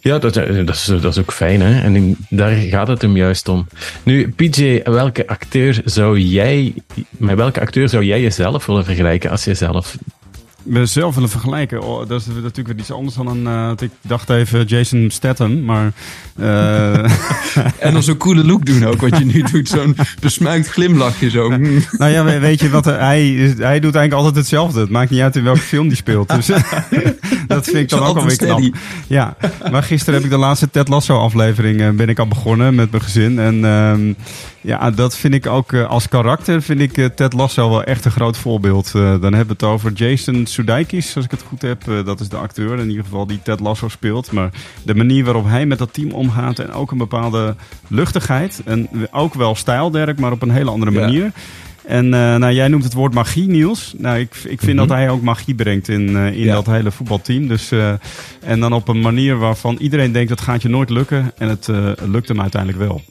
Ja, 0.00 0.18
dat, 0.18 0.34
dat, 0.34 0.68
is, 0.68 0.84
dat 0.84 1.04
is 1.04 1.18
ook 1.18 1.32
fijn, 1.32 1.60
hè? 1.60 1.80
En 1.80 2.16
daar 2.28 2.50
gaat 2.50 2.88
het 2.88 3.02
hem 3.02 3.16
juist 3.16 3.48
om. 3.48 3.66
Nu, 4.02 4.28
PJ, 4.28 4.80
welke 4.84 5.26
acteur 5.26 5.80
zou 5.84 6.18
jij, 6.18 6.74
met 7.10 7.36
welke 7.36 7.60
acteur 7.60 7.88
zou 7.88 8.04
jij 8.04 8.20
jezelf 8.20 8.66
willen 8.66 8.84
vergelijken 8.84 9.30
als 9.30 9.44
je 9.44 9.54
zelf 9.54 9.96
mezelf 10.64 11.14
willen 11.14 11.30
vergelijken, 11.30 11.82
oh, 11.82 12.08
dat 12.08 12.20
is 12.20 12.26
natuurlijk 12.26 12.66
weer 12.66 12.78
iets 12.78 12.90
anders 12.90 13.16
dan 13.16 13.26
een. 13.26 13.42
Uh, 13.42 13.70
ik 13.78 13.90
dacht 14.00 14.30
even 14.30 14.64
Jason 14.64 15.10
Statham, 15.10 15.64
maar. 15.64 15.92
Uh... 16.40 16.98
en 17.78 17.92
dan 17.92 18.02
zo'n 18.02 18.16
coole 18.16 18.44
look 18.44 18.66
doen 18.66 18.84
ook, 18.84 19.00
wat 19.00 19.18
je 19.18 19.24
nu 19.24 19.42
doet. 19.42 19.68
Zo'n 19.68 19.96
besmuikt 20.20 20.68
glimlachje 20.68 21.30
zo. 21.30 21.48
nou 21.98 22.12
ja, 22.12 22.24
weet 22.24 22.60
je 22.60 22.70
wat? 22.70 22.84
Hij, 22.84 23.54
hij 23.58 23.80
doet 23.80 23.94
eigenlijk 23.94 24.12
altijd 24.12 24.34
hetzelfde. 24.34 24.80
Het 24.80 24.90
maakt 24.90 25.10
niet 25.10 25.20
uit 25.20 25.36
in 25.36 25.44
welke 25.44 25.60
film 25.60 25.88
die 25.88 25.96
speelt. 25.96 26.28
Dus 26.28 26.46
dat 27.46 27.64
vind 27.64 27.76
ik 27.76 27.88
dan 27.88 28.02
ook 28.02 28.16
alweer 28.16 28.36
knap. 28.36 28.62
Ja, 29.06 29.36
maar 29.70 29.82
gisteren 29.82 30.14
heb 30.14 30.24
ik 30.24 30.30
de 30.30 30.36
laatste 30.36 30.70
Ted 30.70 30.88
Lasso 30.88 31.18
aflevering 31.18 31.80
uh, 31.80 31.90
ben 31.90 32.08
ik 32.08 32.18
al 32.18 32.28
begonnen 32.28 32.74
met 32.74 32.90
mijn 32.90 33.02
gezin. 33.02 33.38
En. 33.38 33.54
Uh, 33.54 34.14
ja, 34.64 34.90
dat 34.90 35.16
vind 35.16 35.34
ik 35.34 35.46
ook 35.46 35.72
uh, 35.72 35.86
als 35.86 36.08
karakter 36.08 36.62
vind 36.62 36.80
ik 36.80 36.96
uh, 36.96 37.06
Ted 37.06 37.32
Lasso 37.32 37.68
wel 37.68 37.84
echt 37.84 38.04
een 38.04 38.10
groot 38.10 38.36
voorbeeld. 38.36 38.92
Uh, 38.96 39.02
dan 39.02 39.34
hebben 39.34 39.46
we 39.46 39.52
het 39.52 39.62
over 39.62 39.92
Jason 39.92 40.46
Sudeikis, 40.46 41.16
als 41.16 41.24
ik 41.24 41.30
het 41.30 41.42
goed 41.42 41.62
heb. 41.62 41.82
dat 42.04 42.20
is 42.20 42.28
de 42.28 42.36
acteur 42.36 42.78
in 42.78 42.88
ieder 42.88 43.04
geval 43.04 43.26
die 43.26 43.42
Ted 43.42 43.60
Lasso 43.60 43.88
speelt. 43.88 44.32
Maar 44.32 44.50
de 44.82 44.94
manier 44.94 45.24
waarop 45.24 45.46
hij 45.46 45.66
met 45.66 45.78
dat 45.78 45.92
team 45.92 46.10
omgaat 46.10 46.58
en 46.58 46.72
ook 46.72 46.90
een 46.90 46.98
bepaalde 46.98 47.56
luchtigheid. 47.88 48.62
En 48.64 48.88
ook 49.10 49.34
wel 49.34 49.54
stijlderk, 49.54 50.18
maar 50.18 50.32
op 50.32 50.42
een 50.42 50.50
hele 50.50 50.70
andere 50.70 50.90
manier. 50.90 51.32
En 51.86 52.08
nou, 52.08 52.52
jij 52.52 52.68
noemt 52.68 52.84
het 52.84 52.92
woord 52.92 53.14
magie, 53.14 53.48
Niels. 53.48 53.94
Nou, 53.98 54.18
ik, 54.18 54.34
ik 54.44 54.60
vind 54.60 54.78
dat 54.78 54.88
mhm. 54.88 54.96
hij 54.96 55.10
ook 55.10 55.22
magie 55.22 55.54
brengt 55.54 55.88
in, 55.88 56.16
in 56.16 56.46
dat 56.46 56.66
hele 56.66 56.90
voetbalteam. 56.90 57.48
Dus, 57.48 57.70
en 58.40 58.60
dan 58.60 58.72
op 58.72 58.88
een 58.88 59.00
manier 59.00 59.38
waarvan 59.38 59.76
iedereen 59.80 60.12
denkt 60.12 60.28
dat 60.28 60.40
gaat 60.40 60.62
je 60.62 60.68
nooit 60.68 60.90
lukken. 60.90 61.32
En 61.38 61.48
het 61.48 61.68
lukt 62.04 62.28
hem 62.28 62.40
uiteindelijk 62.40 62.82
wel. 62.82 63.02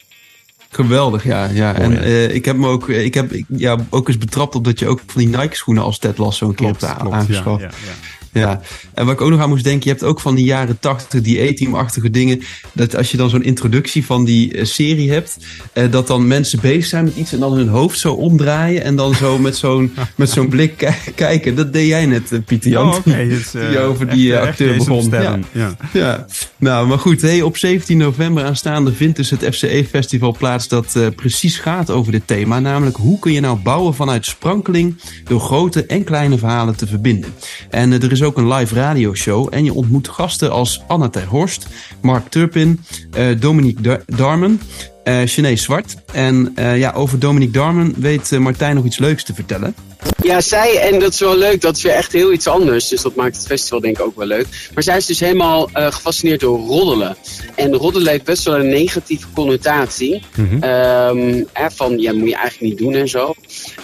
Geweldig, 0.74 1.24
ja. 1.24 1.46
ja. 1.46 1.76
en 1.76 1.92
uh, 1.92 2.36
ik 2.36 2.46
heb 2.46 2.58
me 2.58 2.68
ook, 2.68 2.90
ik 2.90 3.14
heb 3.14 3.32
ja, 3.48 3.78
ook 3.90 4.08
eens 4.08 4.18
betrapt 4.18 4.56
op 4.56 4.64
dat 4.64 4.80
je 4.80 4.88
ook 4.88 5.02
van 5.08 5.22
die 5.22 5.38
Nike 5.38 5.56
schoenen 5.56 5.84
als 5.84 6.00
Ted 6.00 6.18
Lasso 6.18 6.48
een 6.48 6.56
keer 6.56 6.68
hebt 6.68 6.84
aangeschaft. 6.84 7.62
Ja, 7.62 7.70
ja, 7.86 8.23
ja. 8.34 8.62
En 8.94 9.06
wat 9.06 9.14
ik 9.14 9.22
ook 9.22 9.30
nog 9.30 9.40
aan 9.40 9.50
moest 9.50 9.64
denken, 9.64 9.84
je 9.84 9.90
hebt 9.90 10.04
ook 10.04 10.20
van 10.20 10.36
die 10.36 10.46
jaren 10.46 10.80
tachtig, 10.80 11.22
die 11.22 11.42
E-team-achtige 11.42 12.10
dingen. 12.10 12.42
Dat 12.74 12.96
als 12.96 13.12
je 13.12 13.18
dan 13.18 13.30
zo'n 13.30 13.44
introductie 13.44 14.06
van 14.06 14.26
die 14.26 14.54
uh, 14.54 14.66
serie 14.66 15.12
hebt, 15.12 15.38
uh, 15.74 15.92
dat 15.92 16.08
dan 16.08 16.28
mensen 16.28 16.60
bezig 16.62 16.86
zijn 16.86 17.04
met 17.04 17.16
iets 17.16 17.34
en 17.34 17.40
dan 17.40 17.54
hun 17.54 17.68
hoofd 17.68 18.00
zo 18.00 18.14
omdraaien 18.14 18.84
en 18.84 18.96
dan 18.96 19.16
zo 19.16 19.38
met 19.38 19.58
zo'n 19.58 19.94
met 20.16 20.30
zo'n 20.30 20.50
blik 20.50 20.94
kijken. 21.16 21.56
Dat 21.56 21.74
deed 21.74 21.88
jij 21.88 22.06
net, 22.06 22.32
uh, 22.32 22.40
Pieter 22.46 22.72
Jan. 22.72 22.90
Oh, 22.90 22.96
okay. 22.96 23.28
dus, 23.28 23.52
die 23.52 23.80
over 23.80 24.10
die 24.10 24.38
acteur 24.38 24.78
begon. 24.78 25.10
Ja. 25.10 25.40
ja. 25.52 25.76
Ja. 25.94 26.26
nou, 26.58 26.88
maar 26.88 27.00
goed. 27.00 27.22
Hey, 27.22 27.42
op 27.42 27.58
17 27.58 27.98
november 27.98 28.44
aanstaande 28.44 28.94
vindt 28.94 29.16
dus 29.16 29.30
het 29.30 29.46
FCE-festival 29.52 30.36
plaats 30.38 30.68
dat 30.68 30.98
precies 31.16 31.58
gaat 31.58 31.90
over 31.90 32.12
dit 32.12 32.28
thema. 32.28 32.60
Namelijk, 32.60 32.96
hoe 32.96 33.20
kun 33.20 33.32
je 33.32 33.40
nou 33.40 33.58
bouwen 33.58 33.94
vanuit 33.94 34.26
sprankeling 34.26 35.02
door 35.24 35.40
grote 35.40 35.86
en 35.86 36.04
kleine 36.04 36.38
verhalen 36.38 36.76
te 36.76 36.88
verbinden. 36.88 37.34
En 37.70 37.92
er 37.92 38.12
is 38.12 38.23
ook 38.24 38.38
een 38.38 38.54
live 38.54 38.76
radioshow. 38.76 39.48
En 39.52 39.64
je 39.64 39.74
ontmoet 39.74 40.08
gasten 40.08 40.52
als 40.52 40.82
Anna 40.88 41.10
ter 41.10 41.26
Horst, 41.26 41.68
Mark 42.02 42.28
Turpin, 42.30 42.80
uh, 43.18 43.40
Dominique 43.40 44.04
Darman, 44.06 44.60
uh, 45.04 45.56
Zwart. 45.56 45.96
En 46.12 46.54
uh, 46.56 46.78
ja, 46.78 46.92
over 46.92 47.20
Dominique 47.20 47.54
Darman 47.54 47.94
weet 47.98 48.40
Martijn 48.40 48.76
nog 48.76 48.86
iets 48.86 48.98
leuks 48.98 49.24
te 49.24 49.34
vertellen. 49.34 49.76
Ja, 50.24 50.42
zij, 50.42 50.80
en 50.80 51.00
dat 51.00 51.14
is 51.14 51.20
wel 51.20 51.38
leuk, 51.38 51.62
dat 51.62 51.76
is 51.76 51.84
weer 51.84 51.94
echt 51.94 52.12
heel 52.12 52.32
iets 52.34 52.48
anders. 52.48 52.88
Dus 52.88 53.02
dat 53.02 53.16
maakt 53.16 53.36
het 53.36 53.46
festival 53.46 53.80
denk 53.80 53.98
ik 53.98 54.06
ook 54.06 54.16
wel 54.16 54.28
leuk. 54.28 54.48
Maar 54.74 54.84
zij 54.84 54.98
is 54.98 55.06
dus 55.06 55.20
helemaal 55.20 55.70
uh, 55.74 55.92
gefascineerd 55.92 56.40
door 56.40 56.60
roddelen. 56.60 57.16
En 57.56 57.74
roddelen 57.74 58.12
heeft 58.12 58.24
best 58.24 58.44
wel 58.44 58.60
een 58.60 58.70
negatieve 58.70 59.28
connotatie. 59.34 60.24
Mm 60.36 60.48
-hmm. 60.48 60.64
um, 60.64 61.48
van, 61.54 62.00
ja, 62.00 62.14
moet 62.14 62.30
je 62.30 62.36
eigenlijk 62.36 62.74
niet 62.74 62.78
doen 62.78 62.96
en 62.96 63.08
zo. 63.08 63.34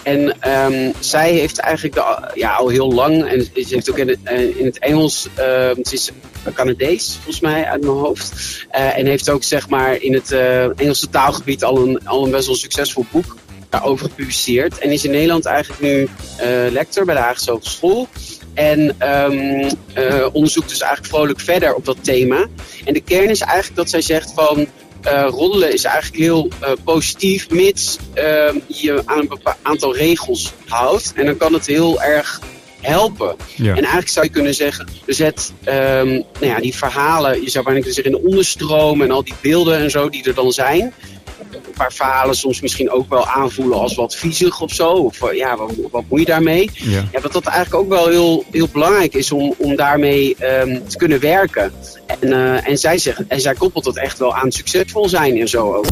En 0.02 0.36
um, 0.50 0.92
zij 1.00 1.32
heeft 1.32 1.58
eigenlijk 1.58 1.94
de, 1.94 2.30
ja, 2.34 2.54
al 2.54 2.68
heel 2.68 2.92
lang, 2.92 3.24
en 3.24 3.44
ze 3.44 3.50
heeft 3.54 3.90
ook 3.90 3.98
in 3.98 4.08
het, 4.08 4.18
uh, 4.24 4.58
in 4.58 4.64
het 4.64 4.78
Engels, 4.78 5.28
uh, 5.38 5.44
ze 5.82 5.90
is 5.90 6.10
Canadees 6.54 7.14
volgens 7.14 7.40
mij 7.40 7.64
uit 7.64 7.80
mijn 7.80 7.92
hoofd. 7.92 8.32
Uh, 8.74 8.98
en 8.98 9.06
heeft 9.06 9.30
ook 9.30 9.42
zeg 9.42 9.68
maar 9.68 10.02
in 10.02 10.14
het 10.14 10.32
Engelse 10.76 11.08
taalgebied 11.08 11.64
al 11.64 11.78
een, 11.78 12.06
al 12.06 12.24
een 12.24 12.30
best 12.30 12.46
wel 12.46 12.56
succesvol 12.56 13.04
boek 13.10 13.36
daarover 13.70 14.08
gepubliceerd. 14.08 14.78
En 14.78 14.90
is 14.90 15.04
in 15.04 15.10
Nederland 15.10 15.44
eigenlijk 15.44 15.82
nu 15.82 16.00
uh, 16.00 16.72
lector 16.72 17.04
bij 17.04 17.14
de 17.14 17.20
Haagse 17.20 17.50
Hogeschool. 17.50 18.08
En 18.54 18.96
um, 19.24 19.70
uh, 19.98 20.26
onderzoekt 20.32 20.68
dus 20.68 20.80
eigenlijk 20.80 21.14
vrolijk 21.14 21.40
verder 21.40 21.74
op 21.74 21.84
dat 21.84 21.96
thema. 22.00 22.46
En 22.84 22.94
de 22.94 23.00
kern 23.00 23.28
is 23.28 23.40
eigenlijk 23.40 23.76
dat 23.76 23.90
zij 23.90 24.00
zegt 24.00 24.32
van... 24.34 24.66
Uh, 25.06 25.26
roddelen 25.28 25.72
is 25.72 25.84
eigenlijk 25.84 26.22
heel 26.22 26.48
uh, 26.62 26.68
positief, 26.84 27.50
mits 27.50 27.98
uh, 28.14 28.54
je 28.66 29.02
aan 29.04 29.18
een 29.18 29.40
aantal 29.62 29.96
regels 29.96 30.52
houdt. 30.66 31.12
En 31.16 31.26
dan 31.26 31.36
kan 31.36 31.52
het 31.52 31.66
heel 31.66 32.02
erg 32.02 32.40
helpen. 32.80 33.36
Ja. 33.56 33.70
En 33.70 33.76
eigenlijk 33.76 34.08
zou 34.08 34.26
je 34.26 34.32
kunnen 34.32 34.54
zeggen, 34.54 34.86
um, 35.64 36.08
nou 36.14 36.24
ja, 36.40 36.60
die 36.60 36.74
verhalen, 36.74 37.42
je 37.42 37.50
zou 37.50 37.64
bijna 37.64 37.80
kunnen 37.80 37.94
zeggen 37.94 38.14
in 38.14 38.20
de 38.20 38.28
onderstroom 38.28 39.02
en 39.02 39.10
al 39.10 39.24
die 39.24 39.34
beelden 39.40 39.78
en 39.78 39.90
zo 39.90 40.08
die 40.08 40.24
er 40.24 40.34
dan 40.34 40.52
zijn, 40.52 40.94
waar 41.74 41.92
verhalen 41.92 42.34
soms 42.34 42.60
misschien 42.60 42.90
ook 42.90 43.08
wel 43.08 43.26
aanvoelen 43.26 43.78
als 43.78 43.94
wat 43.94 44.16
viezig 44.16 44.60
of 44.60 44.72
zo. 44.72 44.90
Of 44.90 45.22
eh, 45.22 45.36
ja, 45.36 45.56
wat, 45.56 45.72
wat 45.90 46.04
moet 46.08 46.18
je 46.18 46.26
daarmee? 46.26 46.70
Ja. 46.72 47.04
Ja, 47.12 47.20
dat 47.20 47.32
dat 47.32 47.46
eigenlijk 47.46 47.84
ook 47.84 47.88
wel 47.88 48.08
heel, 48.08 48.44
heel 48.50 48.68
belangrijk 48.72 49.14
is 49.14 49.32
om, 49.32 49.54
om 49.58 49.76
daarmee 49.76 50.36
ehm, 50.36 50.78
te 50.86 50.96
kunnen 50.96 51.20
werken. 51.20 51.72
En, 52.06 52.32
eh, 52.32 52.68
en, 52.68 52.78
zij 52.78 52.98
zegt, 52.98 53.26
en 53.28 53.40
zij 53.40 53.54
koppelt 53.54 53.84
dat 53.84 53.96
echt 53.96 54.18
wel 54.18 54.34
aan 54.34 54.52
succesvol 54.52 55.08
zijn 55.08 55.40
en 55.40 55.48
zo 55.48 55.74
ook. 55.74 55.86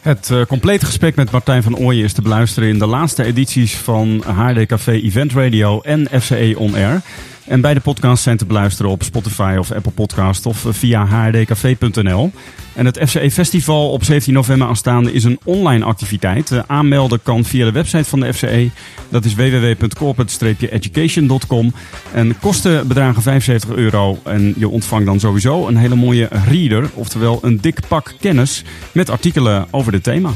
Het 0.00 0.28
uh, 0.32 0.44
complete 0.46 0.86
gesprek 0.86 1.16
met 1.16 1.30
Martijn 1.30 1.62
van 1.62 1.76
Ooyen 1.76 2.04
is 2.04 2.12
te 2.12 2.22
beluisteren 2.22 2.68
in 2.68 2.78
de 2.78 2.86
laatste 2.86 3.24
edities 3.24 3.76
van 3.76 4.22
HD 4.26 4.66
Café 4.66 4.92
Event 4.92 5.32
Radio 5.32 5.80
en 5.80 6.08
FCE 6.20 6.54
On 6.56 6.74
Air. 6.74 7.02
En 7.48 7.60
beide 7.60 7.80
podcasts 7.80 8.22
zijn 8.22 8.36
te 8.36 8.46
beluisteren 8.46 8.90
op 8.90 9.02
Spotify 9.02 9.56
of 9.58 9.72
Apple 9.72 9.92
Podcast 9.92 10.46
of 10.46 10.64
via 10.68 11.06
hrdcafé.nl. 11.06 12.32
En 12.74 12.86
het 12.86 13.00
FCE 13.06 13.30
Festival 13.30 13.90
op 13.90 14.04
17 14.04 14.34
november 14.34 14.68
aanstaande 14.68 15.12
is 15.12 15.24
een 15.24 15.38
online 15.44 15.84
activiteit. 15.84 16.50
Uh, 16.50 16.62
aanmelden 16.66 17.22
kan 17.22 17.44
via 17.44 17.64
de 17.64 17.72
website 17.72 18.04
van 18.04 18.20
de 18.20 18.34
FCE. 18.34 18.70
Dat 19.08 19.24
is 19.24 19.34
www.corporate-education.com. 19.34 21.72
En 22.12 22.38
kosten 22.38 22.88
bedragen 22.88 23.22
75 23.22 23.70
euro. 23.70 24.18
En 24.24 24.54
je 24.56 24.68
ontvangt 24.68 25.06
dan 25.06 25.20
sowieso 25.20 25.66
een 25.66 25.76
hele 25.76 25.94
mooie 25.94 26.28
reader, 26.48 26.90
oftewel 26.94 27.38
een 27.42 27.60
dik 27.60 27.80
pak 27.88 28.14
kennis 28.20 28.64
met 28.92 29.10
artikelen 29.10 29.66
over 29.70 29.92
dit 29.92 30.02
thema. 30.02 30.30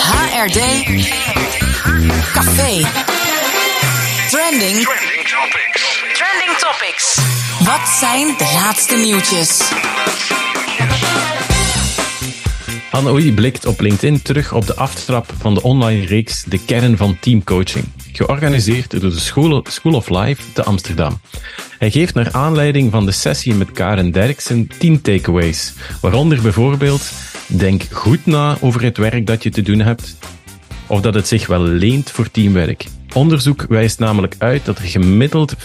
HRD 0.00 0.58
Café 2.32 2.86
Trending 4.30 4.86
Topics. 5.28 6.02
Trending 6.12 6.58
Topics. 6.58 7.18
Wat 7.64 7.88
zijn 7.88 8.26
de 8.26 8.52
laatste 8.54 8.96
nieuwtjes? 8.96 9.72
Anne 12.90 13.10
Oei 13.10 13.32
blikt 13.32 13.66
op 13.66 13.80
LinkedIn 13.80 14.22
terug 14.22 14.52
op 14.52 14.66
de 14.66 14.74
aftrap 14.74 15.32
van 15.38 15.54
de 15.54 15.62
online 15.62 16.06
reeks 16.06 16.44
De 16.44 16.64
Kern 16.64 16.96
van 16.96 17.18
Teamcoaching, 17.20 17.84
georganiseerd 18.12 18.90
door 18.90 19.10
de 19.10 19.18
School, 19.18 19.64
School 19.68 19.94
of 19.94 20.08
Life 20.08 20.42
te 20.52 20.64
Amsterdam. 20.64 21.20
Hij 21.78 21.90
geeft 21.90 22.14
naar 22.14 22.32
aanleiding 22.32 22.90
van 22.90 23.06
de 23.06 23.12
sessie 23.12 23.54
met 23.54 23.72
Karen 23.72 24.10
Derksen 24.10 24.70
10 24.78 25.00
takeaways, 25.00 25.72
waaronder 26.00 26.42
bijvoorbeeld 26.42 27.10
denk 27.46 27.82
goed 27.92 28.26
na 28.26 28.56
over 28.60 28.82
het 28.82 28.96
werk 28.96 29.26
dat 29.26 29.42
je 29.42 29.50
te 29.50 29.62
doen 29.62 29.80
hebt, 29.80 30.16
of 30.86 31.00
dat 31.00 31.14
het 31.14 31.28
zich 31.28 31.46
wel 31.46 31.62
leent 31.62 32.10
voor 32.10 32.30
teamwerk. 32.30 32.86
Onderzoek 33.18 33.64
wijst 33.68 33.98
namelijk 33.98 34.34
uit 34.38 34.64
dat 34.64 34.78
er 34.78 34.84
gemiddeld 34.84 35.54
25% 35.56 35.60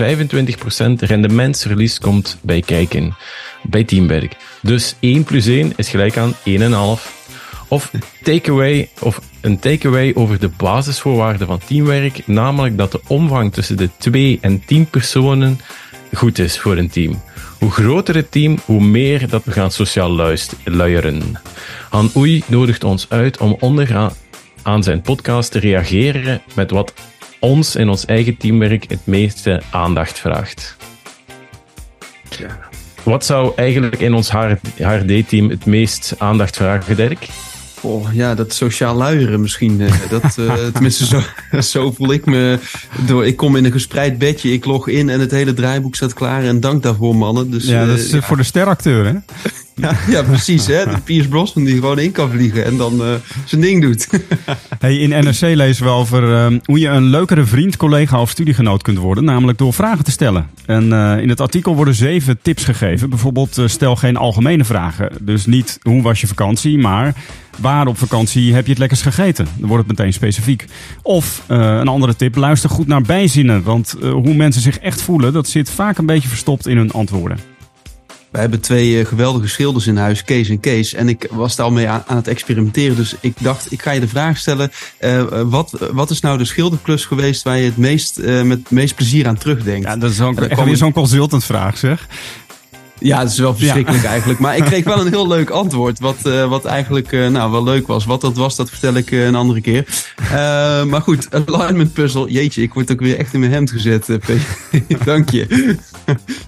rendementsverlies 1.00 2.00
komt 2.00 2.38
bij 2.42 2.62
kijken, 2.62 3.16
bij 3.64 3.84
teamwerk. 3.84 4.36
Dus 4.62 4.96
1 5.00 5.24
plus 5.24 5.46
1 5.46 5.74
is 5.76 5.90
gelijk 5.90 6.18
aan 6.18 6.34
1,5. 6.34 6.44
Of 7.68 7.92
takeaway, 8.24 8.90
of 9.00 9.22
een 9.42 9.60
takeaway 9.60 10.12
over 10.16 10.40
de 10.40 10.50
basisvoorwaarden 10.50 11.48
van 11.48 11.60
teamwerk, 11.66 12.28
namelijk 12.28 12.78
dat 12.78 12.92
de 12.92 13.02
omvang 13.08 13.54
tussen 13.54 13.78
de 13.78 13.90
2 13.98 14.38
en 14.42 14.66
10 14.66 14.86
personen 14.86 15.60
goed 16.14 16.40
is 16.40 16.60
voor 16.60 16.78
een 16.78 16.90
team. 16.90 17.22
Hoe 17.60 17.72
groter 17.72 18.16
het 18.16 18.32
team, 18.32 18.58
hoe 18.66 18.84
meer 18.84 19.30
dat 19.30 19.44
we 19.44 19.52
gaan 19.52 19.72
sociaal 19.72 20.36
luieren. 20.64 21.22
Han 21.90 22.12
Oei 22.16 22.44
nodigt 22.48 22.84
ons 22.84 23.06
uit 23.10 23.38
om 23.38 23.58
onderaan 23.60 24.14
aan 24.64 24.84
zijn 24.84 25.02
podcast 25.02 25.52
te 25.52 25.60
reageren 25.60 26.42
met 26.56 26.72
wat 26.72 26.94
ons 27.44 27.76
in 27.76 27.90
ons 27.90 28.06
eigen 28.06 28.38
teamwerk 28.38 28.86
het 28.88 29.06
meeste 29.06 29.62
aandacht 29.72 30.20
vraagt. 30.20 30.76
Ja. 32.40 32.60
Wat 33.04 33.26
zou 33.26 33.52
eigenlijk 33.56 34.00
in 34.00 34.14
ons 34.14 34.32
HRD-team 34.78 35.50
het 35.50 35.66
meest 35.66 36.16
aandacht 36.18 36.56
vragen, 36.56 36.96
Dirk? 36.96 37.28
Oh, 37.82 38.14
ja, 38.14 38.36
dat 38.36 38.54
sociaal 38.54 38.96
luieren 38.96 39.42
misschien. 39.42 39.80
Uh, 39.82 39.92
dat, 40.10 40.38
uh, 40.40 40.54
tenminste, 40.74 41.06
zo, 41.06 41.22
zo 41.60 41.92
voel 41.92 42.14
ik 42.14 42.26
me. 42.26 42.60
Door, 43.06 43.26
ik 43.26 43.36
kom 43.36 43.56
in 43.56 43.66
een 43.66 43.72
gespreid 43.72 44.18
bedje, 44.18 44.52
ik 44.52 44.66
log 44.66 44.88
in 44.88 45.10
en 45.10 45.20
het 45.20 45.32
hele 45.32 45.54
draaiboek 45.54 45.96
staat 45.96 46.14
klaar. 46.14 46.44
En 46.44 46.60
dank 46.60 46.84
daarvoor, 46.84 47.16
mannen. 47.16 47.52
Dus, 47.52 47.66
ja, 47.66 47.86
dat 47.86 47.98
is 47.98 48.14
uh, 48.14 48.22
voor 48.22 48.38
de 48.38 48.44
steracteur, 48.44 49.06
hè? 49.06 49.14
Ja, 49.76 49.96
ja, 50.08 50.24
precies. 50.24 50.68
Hè? 50.68 50.86
De 50.86 51.02
Piers 51.04 51.28
Brosnan 51.28 51.64
die 51.64 51.74
gewoon 51.74 52.00
in 52.00 52.12
kan 52.12 52.30
vliegen 52.30 52.66
en 52.66 52.78
dan 52.78 53.02
uh, 53.02 53.14
zijn 53.46 53.62
ding 53.62 53.82
doet. 53.82 54.08
hey, 54.80 54.98
in 54.98 55.10
NRC 55.10 55.42
lezen 55.42 55.84
we 55.86 55.90
over 55.90 56.24
uh, 56.24 56.60
hoe 56.64 56.80
je 56.80 56.88
een 56.88 57.04
leukere 57.04 57.46
vriend, 57.46 57.78
collega 57.78 58.22
of 58.22 58.30
studiegenoot 58.30 58.82
kunt 58.82 58.98
worden. 58.98 59.24
Namelijk 59.24 59.58
door 59.58 59.74
vragen 59.74 60.04
te 60.04 60.12
stellen. 60.12 60.50
En 60.66 60.84
uh, 60.84 61.18
in 61.18 61.30
het 61.30 61.42
artikel 61.42 61.76
worden 61.76 61.96
zeven 61.96 62.40
tips 62.42 62.64
gegeven. 62.64 63.10
Bijvoorbeeld 63.10 63.62
stel 63.66 63.96
geen 63.96 64.18
algemene 64.18 64.64
vragen. 64.64 65.12
Dus 65.22 65.46
niet 65.46 65.80
hoe 65.82 66.02
was 66.02 66.22
je 66.22 66.28
vakantie, 66.28 66.78
maar 66.78 67.14
waar 67.60 67.88
op 67.88 67.98
vakantie 67.98 68.54
heb 68.54 68.64
je 68.64 68.70
het 68.70 68.80
lekkers 68.80 69.02
gegeten. 69.02 69.48
Dan 69.58 69.70
wordt 69.70 69.88
het 69.88 69.98
meteen 69.98 70.14
specifiek. 70.14 70.66
Of 71.02 71.44
een 71.48 71.88
andere 71.88 72.16
tip, 72.16 72.36
luister 72.36 72.70
goed 72.70 72.88
naar 72.88 73.02
bijzinnen. 73.02 73.64
Want 73.64 73.96
hoe 74.02 74.34
mensen 74.34 74.62
zich 74.62 74.78
echt 74.80 75.02
voelen, 75.02 75.34
dat 75.34 75.48
zit 75.48 75.70
vaak 75.70 75.98
een 75.98 76.06
beetje 76.06 76.30
verstopt 76.30 76.68
in 76.68 76.78
hun 76.78 76.92
antwoorden. 76.92 77.53
We 78.34 78.40
hebben 78.40 78.60
twee 78.60 79.00
uh, 79.00 79.06
geweldige 79.06 79.48
schilders 79.48 79.88
in 79.88 79.98
huis, 79.98 80.24
Kees 80.24 80.50
en 80.50 80.60
Kees. 80.60 80.94
En 80.94 81.10
ik 81.10 81.28
was 81.32 81.56
daar 81.56 81.66
al 81.66 81.72
mee 81.72 81.88
aan, 81.88 82.04
aan 82.08 82.16
het 82.16 82.28
experimenteren. 82.28 82.96
Dus 82.96 83.16
ik 83.20 83.34
dacht, 83.40 83.72
ik 83.72 83.82
ga 83.82 83.92
je 83.92 84.00
de 84.00 84.08
vraag 84.08 84.38
stellen. 84.38 84.72
Uh, 85.00 85.42
wat, 85.42 85.78
wat 85.92 86.10
is 86.10 86.20
nou 86.20 86.38
de 86.38 86.46
schilderklus 86.46 87.06
geweest 87.06 87.44
waar 87.44 87.58
je 87.58 87.66
het 87.66 87.78
meest, 87.78 88.20
uh, 88.20 88.42
met 88.42 88.58
het 88.58 88.70
meest 88.72 88.96
plezier 88.96 89.28
aan 89.28 89.38
terugdenkt? 89.38 89.88
Ja, 89.88 89.98
dat 89.98 90.12
is 90.12 90.22
ook 90.22 90.40
weer 90.66 90.78
zo'n 90.78 90.92
consultant 90.92 91.44
vraag 91.44 91.78
zeg. 91.78 92.08
Ja, 93.00 93.20
het 93.20 93.32
is 93.32 93.38
wel 93.38 93.56
verschrikkelijk 93.56 94.04
ja. 94.04 94.10
eigenlijk. 94.10 94.40
Maar 94.40 94.58
ik 94.58 94.64
kreeg 94.64 94.84
wel 94.84 95.00
een 95.00 95.12
heel 95.18 95.28
leuk 95.28 95.50
antwoord. 95.50 96.00
Wat, 96.00 96.18
uh, 96.24 96.50
wat 96.50 96.66
eigenlijk 96.66 97.12
uh, 97.12 97.28
nou, 97.28 97.52
wel 97.52 97.64
leuk 97.64 97.88
was. 97.88 98.06
Wat 98.06 98.22
dat 98.22 98.38
was, 98.38 98.56
dat 98.56 98.70
vertel 98.70 98.94
ik 98.94 99.12
uh, 99.12 99.26
een 99.26 99.36
andere 99.36 99.62
keer. 99.62 99.86
maar 100.88 101.02
goed, 101.02 101.28
alignment 101.48 101.94
puzzle. 101.94 102.32
Jeetje, 102.32 102.62
ik 102.62 102.74
word 102.74 102.92
ook 102.92 103.00
weer 103.00 103.18
echt 103.18 103.34
in 103.34 103.40
mijn 103.40 103.52
hemd 103.52 103.72
gezet. 103.72 104.08
Dank 105.06 105.30
je. 105.30 105.48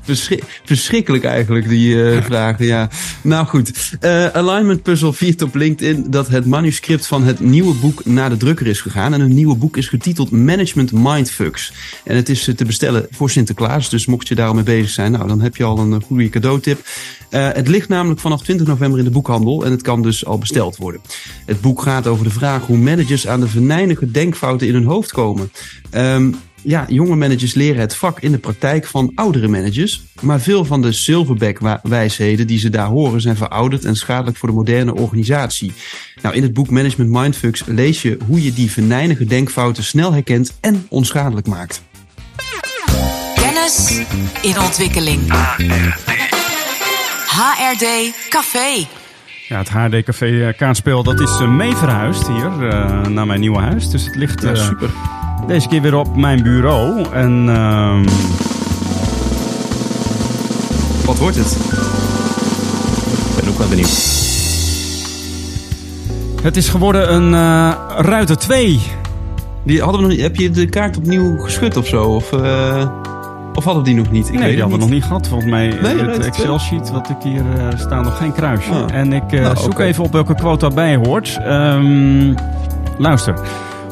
Verschrik 0.01 0.61
verschrikkelijk 0.65 1.23
eigenlijk, 1.23 1.69
die 1.69 1.97
vragen. 2.21 2.65
Ja. 2.65 2.89
Nou 3.21 3.45
goed. 3.45 3.97
alignment 4.33 4.83
puzzle 4.83 5.13
viert 5.13 5.41
op 5.41 5.55
LinkedIn 5.55 6.05
dat 6.09 6.27
het 6.27 6.45
manuscript 6.45 7.07
van 7.07 7.23
het 7.23 7.39
nieuwe 7.39 7.73
boek 7.73 8.05
naar 8.05 8.29
de 8.29 8.37
drukker 8.37 8.67
is 8.67 8.81
gegaan. 8.81 9.13
En 9.13 9.21
een 9.21 9.33
nieuwe 9.33 9.55
boek 9.55 9.77
is 9.77 9.87
getiteld 9.87 10.31
Management 10.31 10.91
Mindfucks. 10.91 11.73
En 12.03 12.15
het 12.15 12.29
is 12.29 12.49
te 12.55 12.65
bestellen 12.65 13.07
voor 13.11 13.29
Sinterklaas. 13.29 13.89
Dus 13.89 14.05
mocht 14.05 14.27
je 14.27 14.35
daar 14.35 14.47
al 14.47 14.53
mee 14.53 14.63
bezig 14.63 14.89
zijn, 14.89 15.11
nou, 15.11 15.27
dan 15.27 15.41
heb 15.41 15.55
je 15.55 15.63
al 15.63 15.79
een 15.79 16.01
goede 16.01 16.29
cadeautip. 16.35 16.79
Uh, 17.29 17.49
het 17.51 17.67
ligt 17.67 17.89
namelijk 17.89 18.19
vanaf 18.19 18.41
20 18.41 18.67
november 18.67 18.99
in 18.99 19.05
de 19.05 19.11
boekhandel 19.11 19.65
en 19.65 19.71
het 19.71 19.81
kan 19.81 20.01
dus 20.01 20.25
al 20.25 20.37
besteld 20.37 20.77
worden. 20.77 21.01
Het 21.45 21.61
boek 21.61 21.81
gaat 21.81 22.07
over 22.07 22.23
de 22.23 22.29
vraag 22.29 22.65
hoe 22.65 22.77
managers 22.77 23.27
aan 23.27 23.39
de 23.39 23.47
venijnige 23.47 24.11
denkfouten 24.11 24.67
in 24.67 24.73
hun 24.73 24.85
hoofd 24.85 25.11
komen. 25.11 25.51
Um, 25.91 26.35
ja, 26.61 26.85
jonge 26.87 27.15
managers 27.15 27.53
leren 27.53 27.81
het 27.81 27.95
vak 27.95 28.19
in 28.19 28.31
de 28.31 28.37
praktijk 28.37 28.85
van 28.85 29.11
oudere 29.15 29.47
managers. 29.47 30.03
Maar 30.21 30.41
veel 30.41 30.65
van 30.65 30.81
de 30.81 30.91
silverback-wijsheden 30.91 32.47
die 32.47 32.59
ze 32.59 32.69
daar 32.69 32.87
horen 32.87 33.21
zijn 33.21 33.35
verouderd 33.35 33.85
en 33.85 33.95
schadelijk 33.95 34.37
voor 34.37 34.49
de 34.49 34.55
moderne 34.55 34.95
organisatie. 34.95 35.73
Nou, 36.21 36.35
in 36.35 36.43
het 36.43 36.53
boek 36.53 36.69
Management 36.69 37.11
Mindfucks 37.11 37.63
lees 37.65 38.01
je 38.01 38.17
hoe 38.27 38.43
je 38.43 38.53
die 38.53 38.71
venijnige 38.71 39.25
denkfouten 39.25 39.83
snel 39.83 40.13
herkent 40.13 40.57
en 40.59 40.85
onschadelijk 40.89 41.47
maakt. 41.47 41.81
Kennis 43.35 44.01
in 44.41 44.59
ontwikkeling. 44.59 45.21
HRD 47.35 48.13
Café. 48.29 48.87
Ja, 49.47 49.57
het 49.57 49.69
HRD 49.69 50.03
Café 50.03 50.53
kaartspel 50.57 51.03
dat 51.03 51.19
is 51.19 51.39
uh, 51.39 51.47
mee 51.47 51.75
verhuisd 51.75 52.27
hier 52.27 52.51
uh, 52.59 53.01
naar 53.01 53.25
mijn 53.25 53.39
nieuwe 53.39 53.59
huis. 53.59 53.89
Dus 53.89 54.05
het 54.05 54.15
ligt 54.15 54.43
uh, 54.43 54.55
ja, 54.55 54.63
super. 54.63 54.89
deze 55.47 55.67
keer 55.67 55.81
weer 55.81 55.95
op 55.95 56.15
mijn 56.15 56.43
bureau. 56.43 57.05
En 57.11 57.47
uh, 57.47 58.03
wat 61.05 61.17
wordt 61.17 61.35
het? 61.35 61.57
Ik 63.29 63.43
ben 63.43 63.49
ook 63.49 63.57
wel 63.57 63.67
benieuwd. 63.67 64.13
Het 66.41 66.57
is 66.57 66.69
geworden 66.69 67.13
een 67.13 67.31
uh, 67.31 67.73
Ruiter 67.97 68.37
2. 68.37 68.81
Die 69.63 69.81
hadden 69.81 70.01
we 70.01 70.07
nog, 70.07 70.17
heb 70.17 70.35
je 70.35 70.51
de 70.51 70.69
kaart 70.69 70.97
opnieuw 70.97 71.37
geschud 71.37 71.77
of 71.77 71.87
zo? 71.87 72.03
Of, 72.03 72.31
uh, 72.31 73.03
of 73.55 73.63
hadden 73.63 73.83
we 73.83 73.89
die 73.89 73.97
nog 73.97 74.11
niet? 74.11 74.27
Ik 74.27 74.33
nee, 74.33 74.41
weet 74.41 74.51
die 74.51 74.61
hadden 74.61 74.79
we 74.79 74.85
nog 74.85 74.93
niet 74.93 75.03
gehad. 75.03 75.27
Volgens 75.27 75.49
mij 75.51 75.67
Nee, 75.67 75.77
het 75.77 76.01
Ruiter 76.01 76.25
Excel-sheet 76.25 76.91
wat 76.91 77.09
ik 77.09 77.15
hier 77.23 77.43
uh, 77.57 77.67
staat 77.75 78.03
nog 78.03 78.17
geen 78.17 78.33
kruisje. 78.33 78.71
Ah. 78.71 78.93
En 78.93 79.13
ik 79.13 79.31
uh, 79.31 79.41
Nou, 79.41 79.57
zoek 79.57 79.79
even 79.79 80.03
op 80.03 80.11
welke 80.11 80.35
quote 80.35 80.59
daarbij 80.65 80.95
hoort. 80.95 81.39
Um, 81.47 82.35
luister. 82.97 83.39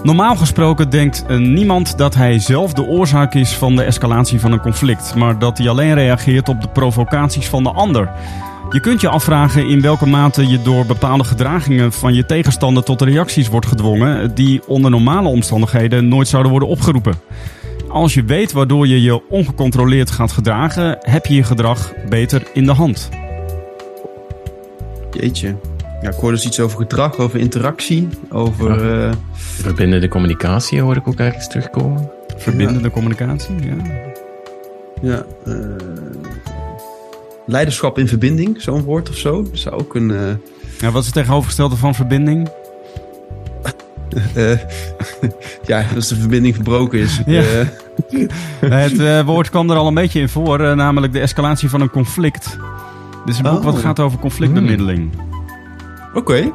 Normaal 0.03 0.35
gesproken 0.35 0.89
denkt 0.89 1.25
niemand 1.37 1.97
dat 1.97 2.15
hij 2.15 2.39
zelf 2.39 2.73
de 2.73 2.83
oorzaak 2.83 3.33
is 3.33 3.53
van 3.53 3.75
de 3.75 3.83
escalatie 3.83 4.39
van 4.39 4.51
een 4.51 4.61
conflict, 4.61 5.15
maar 5.15 5.39
dat 5.39 5.57
hij 5.57 5.69
alleen 5.69 5.93
reageert 5.93 6.49
op 6.49 6.61
de 6.61 6.67
provocaties 6.67 7.47
van 7.47 7.63
de 7.63 7.71
ander. 7.71 8.11
Je 8.69 8.79
kunt 8.79 9.01
je 9.01 9.09
afvragen 9.09 9.67
in 9.67 9.81
welke 9.81 10.05
mate 10.05 10.47
je 10.47 10.61
door 10.61 10.85
bepaalde 10.85 11.23
gedragingen 11.23 11.93
van 11.93 12.13
je 12.13 12.25
tegenstander 12.25 12.83
tot 12.83 13.01
reacties 13.01 13.47
wordt 13.47 13.65
gedwongen 13.65 14.35
die 14.35 14.61
onder 14.67 14.91
normale 14.91 15.27
omstandigheden 15.27 16.07
nooit 16.07 16.27
zouden 16.27 16.51
worden 16.51 16.69
opgeroepen. 16.69 17.13
Als 17.93 18.13
je 18.13 18.23
weet 18.23 18.51
waardoor 18.51 18.87
je 18.87 19.01
je 19.01 19.29
ongecontroleerd 19.29 20.11
gaat 20.11 20.31
gedragen, 20.31 20.97
heb 21.01 21.25
je 21.25 21.33
je 21.35 21.43
gedrag 21.43 21.93
beter 22.09 22.43
in 22.53 22.65
de 22.65 22.71
hand. 22.71 23.09
Jeetje. 25.11 25.55
Ja, 26.01 26.09
ik 26.09 26.15
hoorde 26.15 26.35
dus 26.35 26.45
iets 26.45 26.59
over 26.59 26.77
gedrag, 26.77 27.17
over 27.17 27.39
interactie, 27.39 28.07
over... 28.29 28.85
Ja. 28.85 29.07
eh, 29.09 29.13
Verbindende 29.33 30.07
communicatie 30.07 30.81
hoor 30.81 30.95
ik 30.95 31.07
ook 31.07 31.19
ergens 31.19 31.47
terugkomen. 31.47 32.09
Verbindende 32.37 32.91
communicatie, 32.91 33.55
ja. 33.63 33.75
ja, 35.01 35.25
eh, 35.45 35.55
leiderschap 37.45 37.97
in 37.99 38.07
verbinding, 38.07 38.61
zo'n 38.61 38.83
woord 38.83 39.09
of 39.09 39.15
zo. 39.17 39.41
Dat 39.43 39.57
zou 39.59 39.75
ook 39.75 39.95
een... 39.95 40.11
eh, 40.11 40.27
ja. 40.79 40.91
Wat 40.91 40.99
is 41.01 41.05
het 41.05 41.15
tegenovergestelde 41.15 41.75
van 41.75 41.95
verbinding? 41.95 42.49
eh, 44.33 44.57
ja, 45.65 45.85
als 45.95 46.07
de 46.07 46.15
verbinding 46.15 46.55
verbroken 46.55 46.99
is. 46.99 47.21
Ja. 47.25 47.41
Eh, 48.09 48.27
Het 48.69 48.99
eh, 48.99 49.21
woord 49.25 49.49
kwam 49.49 49.69
er 49.69 49.77
al 49.77 49.87
een 49.87 49.93
beetje 49.93 50.19
in 50.19 50.29
voor, 50.29 50.59
eh, 50.59 50.75
namelijk 50.75 51.13
de 51.13 51.19
escalatie 51.19 51.69
van 51.69 51.81
een 51.81 51.89
conflict. 51.89 52.57
Dit 53.25 53.33
is 53.33 53.37
een 53.37 53.43
boek 53.51 53.59
Oh. 53.59 53.63
wat 53.65 53.77
gaat 53.79 53.99
over 53.99 54.19
conflictbemiddeling. 54.19 55.11
Oké. 56.13 56.51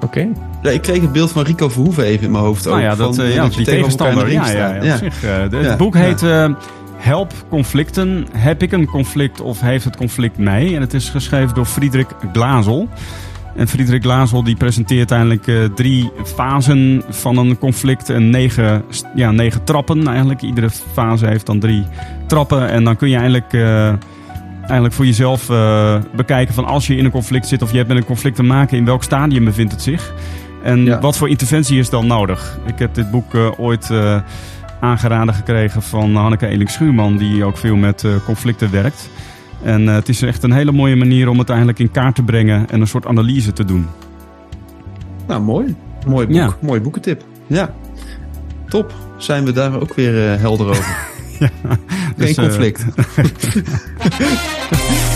Oké. 0.00 0.28
Ja, 0.62 0.70
ik 0.70 0.82
kreeg 0.82 1.00
het 1.00 1.12
beeld 1.12 1.32
van 1.32 1.42
Rico 1.44 1.68
Verhoeven 1.68 2.04
even 2.04 2.24
in 2.26 2.30
mijn 2.30 2.44
hoofd. 2.44 2.64
Nou 2.64 2.76
ook, 2.76 2.82
ja, 2.82 2.94
dat, 2.94 3.14
van, 3.16 3.24
eh, 3.24 3.30
eh, 3.30 3.36
ja, 3.36 3.44
je 3.44 3.50
die 3.50 3.64
tegenstander. 3.64 4.24
de 4.24 4.30
Ja, 4.32 4.50
ja, 4.50 4.74
ja, 4.82 4.96
zich. 4.96 5.24
eh, 5.24 5.30
de- 5.50 5.56
Ja, 5.56 5.62
Het 5.68 5.76
boek 5.76 5.94
ja. 5.94 6.00
heet 6.00 6.22
eh, 6.22 6.48
Help 6.96 7.32
conflicten. 7.48 8.26
Heb 8.32 8.62
ik 8.62 8.72
een 8.72 8.86
conflict 8.86 9.40
of 9.40 9.60
heeft 9.60 9.84
het 9.84 9.96
conflict 9.96 10.38
mij? 10.38 10.74
En 10.74 10.80
het 10.80 10.94
is 10.94 11.08
geschreven 11.08 11.54
door 11.54 11.64
Friedrich 11.64 12.06
Glazel. 12.32 12.88
En 13.56 13.68
Friedrich 13.68 14.02
Glazel 14.02 14.42
die 14.44 14.56
presenteert 14.56 15.10
eigenlijk 15.10 15.46
eh, 15.46 15.64
drie 15.74 16.10
fasen 16.24 17.02
van 17.08 17.36
een 17.36 17.58
conflict 17.58 18.10
en 18.10 18.30
negen, 18.30 18.84
ja, 19.14 19.30
negen 19.30 19.64
trappen 19.64 20.06
eigenlijk. 20.06 20.42
Iedere 20.42 20.70
fase 20.92 21.26
heeft 21.26 21.46
dan 21.46 21.58
drie 21.58 21.84
trappen 22.26 22.68
en 22.68 22.84
dan 22.84 22.96
kun 22.96 23.08
je 23.08 23.16
eigenlijk, 23.16 23.52
eh, 23.52 23.88
eigenlijk 24.60 24.94
voor 24.94 25.06
jezelf 25.06 25.50
eh, 25.50 25.96
bekijken 26.16 26.54
van 26.54 26.64
als 26.64 26.86
je 26.86 26.96
in 26.96 27.04
een 27.04 27.10
conflict 27.10 27.46
zit 27.46 27.62
of 27.62 27.70
je 27.70 27.76
hebt 27.76 27.88
met 27.88 27.96
een 27.96 28.04
conflict 28.04 28.36
te 28.36 28.42
maken, 28.42 28.76
in 28.78 28.84
welk 28.84 29.02
stadium 29.02 29.44
bevindt 29.44 29.72
het 29.72 29.82
zich? 29.82 30.14
En 30.62 30.84
Ja. 30.84 31.00
wat 31.00 31.16
voor 31.16 31.28
interventie 31.28 31.78
is 31.78 31.90
dan 31.90 32.06
nodig? 32.06 32.58
Ik 32.66 32.78
heb 32.78 32.94
dit 32.94 33.10
boek 33.10 33.34
ooit 33.58 33.90
aangeraden 34.80 35.34
gekregen 35.34 35.82
van 35.82 36.16
Hanneke 36.16 36.46
Eling-Schuurman, 36.46 37.16
die 37.16 37.44
ook 37.44 37.56
veel 37.58 37.76
met 37.76 38.06
conflicten 38.24 38.70
werkt. 38.70 39.10
En 39.62 39.88
eh, 39.88 39.94
het 39.94 40.08
is 40.08 40.22
echt 40.22 40.42
een 40.42 40.52
hele 40.52 40.72
mooie 40.72 40.96
manier 40.96 41.28
om 41.28 41.38
het 41.38 41.48
eigenlijk 41.48 41.78
in 41.78 41.90
kaart 41.90 42.14
te 42.14 42.22
brengen 42.22 42.70
en 42.70 42.80
een 42.80 42.86
soort 42.86 43.06
analyse 43.06 43.52
te 43.52 43.64
doen. 43.64 43.86
Nou, 45.26 45.42
mooi. 45.42 45.74
Mooi 46.06 46.26
boek. 46.26 46.36
Ja. 46.36 46.56
Mooi 46.60 46.80
boekentip. 46.80 47.24
Ja. 47.46 47.74
Top. 48.68 48.94
Zijn 49.18 49.44
we 49.44 49.52
daar 49.52 49.80
ook 49.80 49.94
weer 49.94 50.32
eh, 50.32 50.40
helder 50.40 50.68
over. 50.68 50.84
Geen 51.38 51.50
Dus, 52.16 52.34
eh, 52.36 52.44
conflict. 52.44 52.84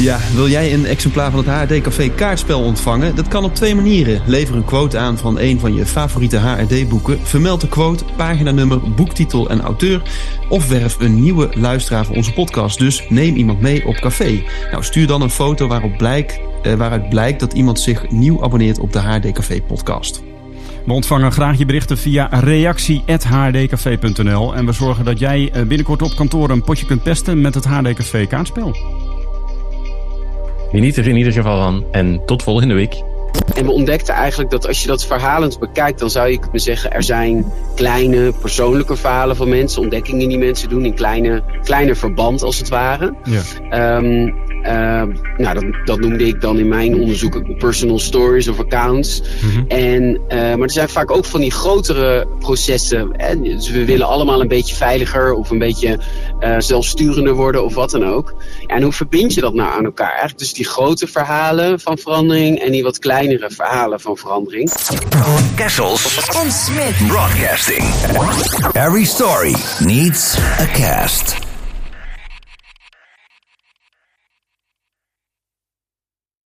ja, 0.00 0.18
wil 0.34 0.48
jij 0.48 0.74
een 0.74 0.86
exemplaar 0.86 1.30
van 1.30 1.44
het 1.44 1.70
HRD 1.70 1.80
Café 1.80 2.08
kaartspel 2.08 2.60
ontvangen? 2.60 3.16
Dat 3.16 3.28
kan 3.28 3.44
op 3.44 3.54
twee 3.54 3.74
manieren. 3.74 4.22
Lever 4.26 4.56
een 4.56 4.64
quote 4.64 4.98
aan 4.98 5.18
van 5.18 5.38
een 5.38 5.60
van 5.60 5.74
je 5.74 5.86
favoriete 5.86 6.36
HRD-boeken. 6.36 7.18
Vermeld 7.22 7.60
de 7.60 7.68
quote, 7.68 8.04
paginanummer, 8.16 8.94
boektitel 8.94 9.50
en 9.50 9.60
auteur. 9.60 10.02
Of 10.48 10.68
werf 10.68 10.96
een 11.00 11.22
nieuwe 11.22 11.50
luisteraar 11.54 12.04
voor 12.04 12.16
onze 12.16 12.32
podcast. 12.32 12.78
Dus 12.78 13.06
neem 13.08 13.36
iemand 13.36 13.60
mee 13.60 13.86
op 13.86 13.94
café. 13.94 14.42
Nou, 14.70 14.84
stuur 14.84 15.06
dan 15.06 15.22
een 15.22 15.30
foto 15.30 15.66
waarop 15.66 15.96
blijkt, 15.96 16.40
eh, 16.62 16.74
waaruit 16.74 17.08
blijkt 17.08 17.40
dat 17.40 17.52
iemand 17.52 17.80
zich 17.80 18.10
nieuw 18.10 18.42
abonneert 18.42 18.78
op 18.78 18.92
de 18.92 18.98
HRD 18.98 19.32
Café 19.32 19.62
podcast. 19.62 20.22
We 20.86 20.92
ontvangen 20.92 21.32
graag 21.32 21.58
je 21.58 21.66
berichten 21.66 21.98
via 21.98 22.28
reactie.hrdcafé.nl 22.30 24.54
en 24.54 24.66
we 24.66 24.72
zorgen 24.72 25.04
dat 25.04 25.18
jij 25.18 25.50
eh, 25.52 25.62
binnenkort 25.62 26.02
op 26.02 26.16
kantoor 26.16 26.50
een 26.50 26.64
potje 26.64 26.86
kunt 26.86 27.02
pesten 27.02 27.40
met 27.40 27.54
het 27.54 27.64
HD 27.64 27.92
Café 27.92 28.26
kaartspel. 28.26 28.76
Geniet 30.72 30.96
er 30.96 31.08
in 31.08 31.16
ieder 31.16 31.32
geval 31.32 31.62
van 31.62 31.84
en 31.90 32.22
tot 32.26 32.42
volgende 32.42 32.74
week. 32.74 33.02
En 33.54 33.64
we 33.64 33.70
ontdekten 33.70 34.14
eigenlijk 34.14 34.50
dat 34.50 34.66
als 34.66 34.80
je 34.80 34.86
dat 34.86 35.06
verhalend 35.06 35.58
bekijkt, 35.58 35.98
dan 35.98 36.10
zou 36.10 36.30
je 36.30 36.38
kunnen 36.38 36.60
zeggen, 36.60 36.92
er 36.92 37.02
zijn 37.02 37.44
kleine 37.74 38.32
persoonlijke 38.40 38.96
verhalen 38.96 39.36
van 39.36 39.48
mensen, 39.48 39.82
ontdekkingen 39.82 40.28
die 40.28 40.38
mensen 40.38 40.68
doen 40.68 40.84
in 40.84 40.94
kleine, 40.94 41.42
kleiner 41.62 41.96
verband 41.96 42.42
als 42.42 42.58
het 42.58 42.68
ware. 42.68 43.14
Ja. 43.24 43.40
Ehm, 43.70 44.04
ehm, 44.04 44.32
nou, 45.36 45.54
dat, 45.54 45.64
dat 45.84 46.00
noemde 46.00 46.26
ik 46.26 46.40
dan 46.40 46.58
in 46.58 46.68
mijn 46.68 46.94
onderzoek 46.94 47.58
personal 47.58 47.98
stories 47.98 48.48
of 48.48 48.58
accounts. 48.58 49.22
en, 49.68 50.20
eh, 50.28 50.38
maar 50.38 50.60
er 50.60 50.70
zijn 50.70 50.88
vaak 50.88 51.10
ook 51.10 51.24
van 51.24 51.40
die 51.40 51.50
grotere 51.50 52.26
processen. 52.38 53.08
Hè? 53.16 53.40
Dus 53.40 53.70
we 53.70 53.84
willen 53.84 54.06
allemaal 54.06 54.40
een 54.40 54.48
beetje 54.48 54.74
veiliger 54.74 55.34
of 55.34 55.50
een 55.50 55.58
beetje 55.58 55.98
eh, 56.40 56.54
zelfsturender 56.58 57.34
worden 57.34 57.64
of 57.64 57.74
wat 57.74 57.90
dan 57.90 58.06
ook. 58.06 58.34
Ja, 58.66 58.74
en 58.74 58.82
hoe 58.82 58.92
verbind 58.92 59.34
je 59.34 59.40
dat 59.40 59.54
nou 59.54 59.70
aan 59.70 59.84
elkaar? 59.84 60.10
Eigenlijk 60.10 60.38
dus 60.38 60.52
die 60.52 60.64
grote 60.64 61.06
verhalen 61.06 61.80
van 61.80 61.98
verandering 61.98 62.58
en 62.58 62.72
die 62.72 62.82
wat 62.82 62.98
kleinere 62.98 63.50
verhalen 63.50 64.00
van 64.00 64.16
verandering. 64.16 64.72
Kessels 65.54 66.28
En 66.28 66.52
Smit. 66.52 67.08
Broadcasting. 67.08 67.84
Every 68.72 69.04
story 69.04 69.54
needs 69.78 70.38
a 70.60 70.66
cast. 70.66 71.51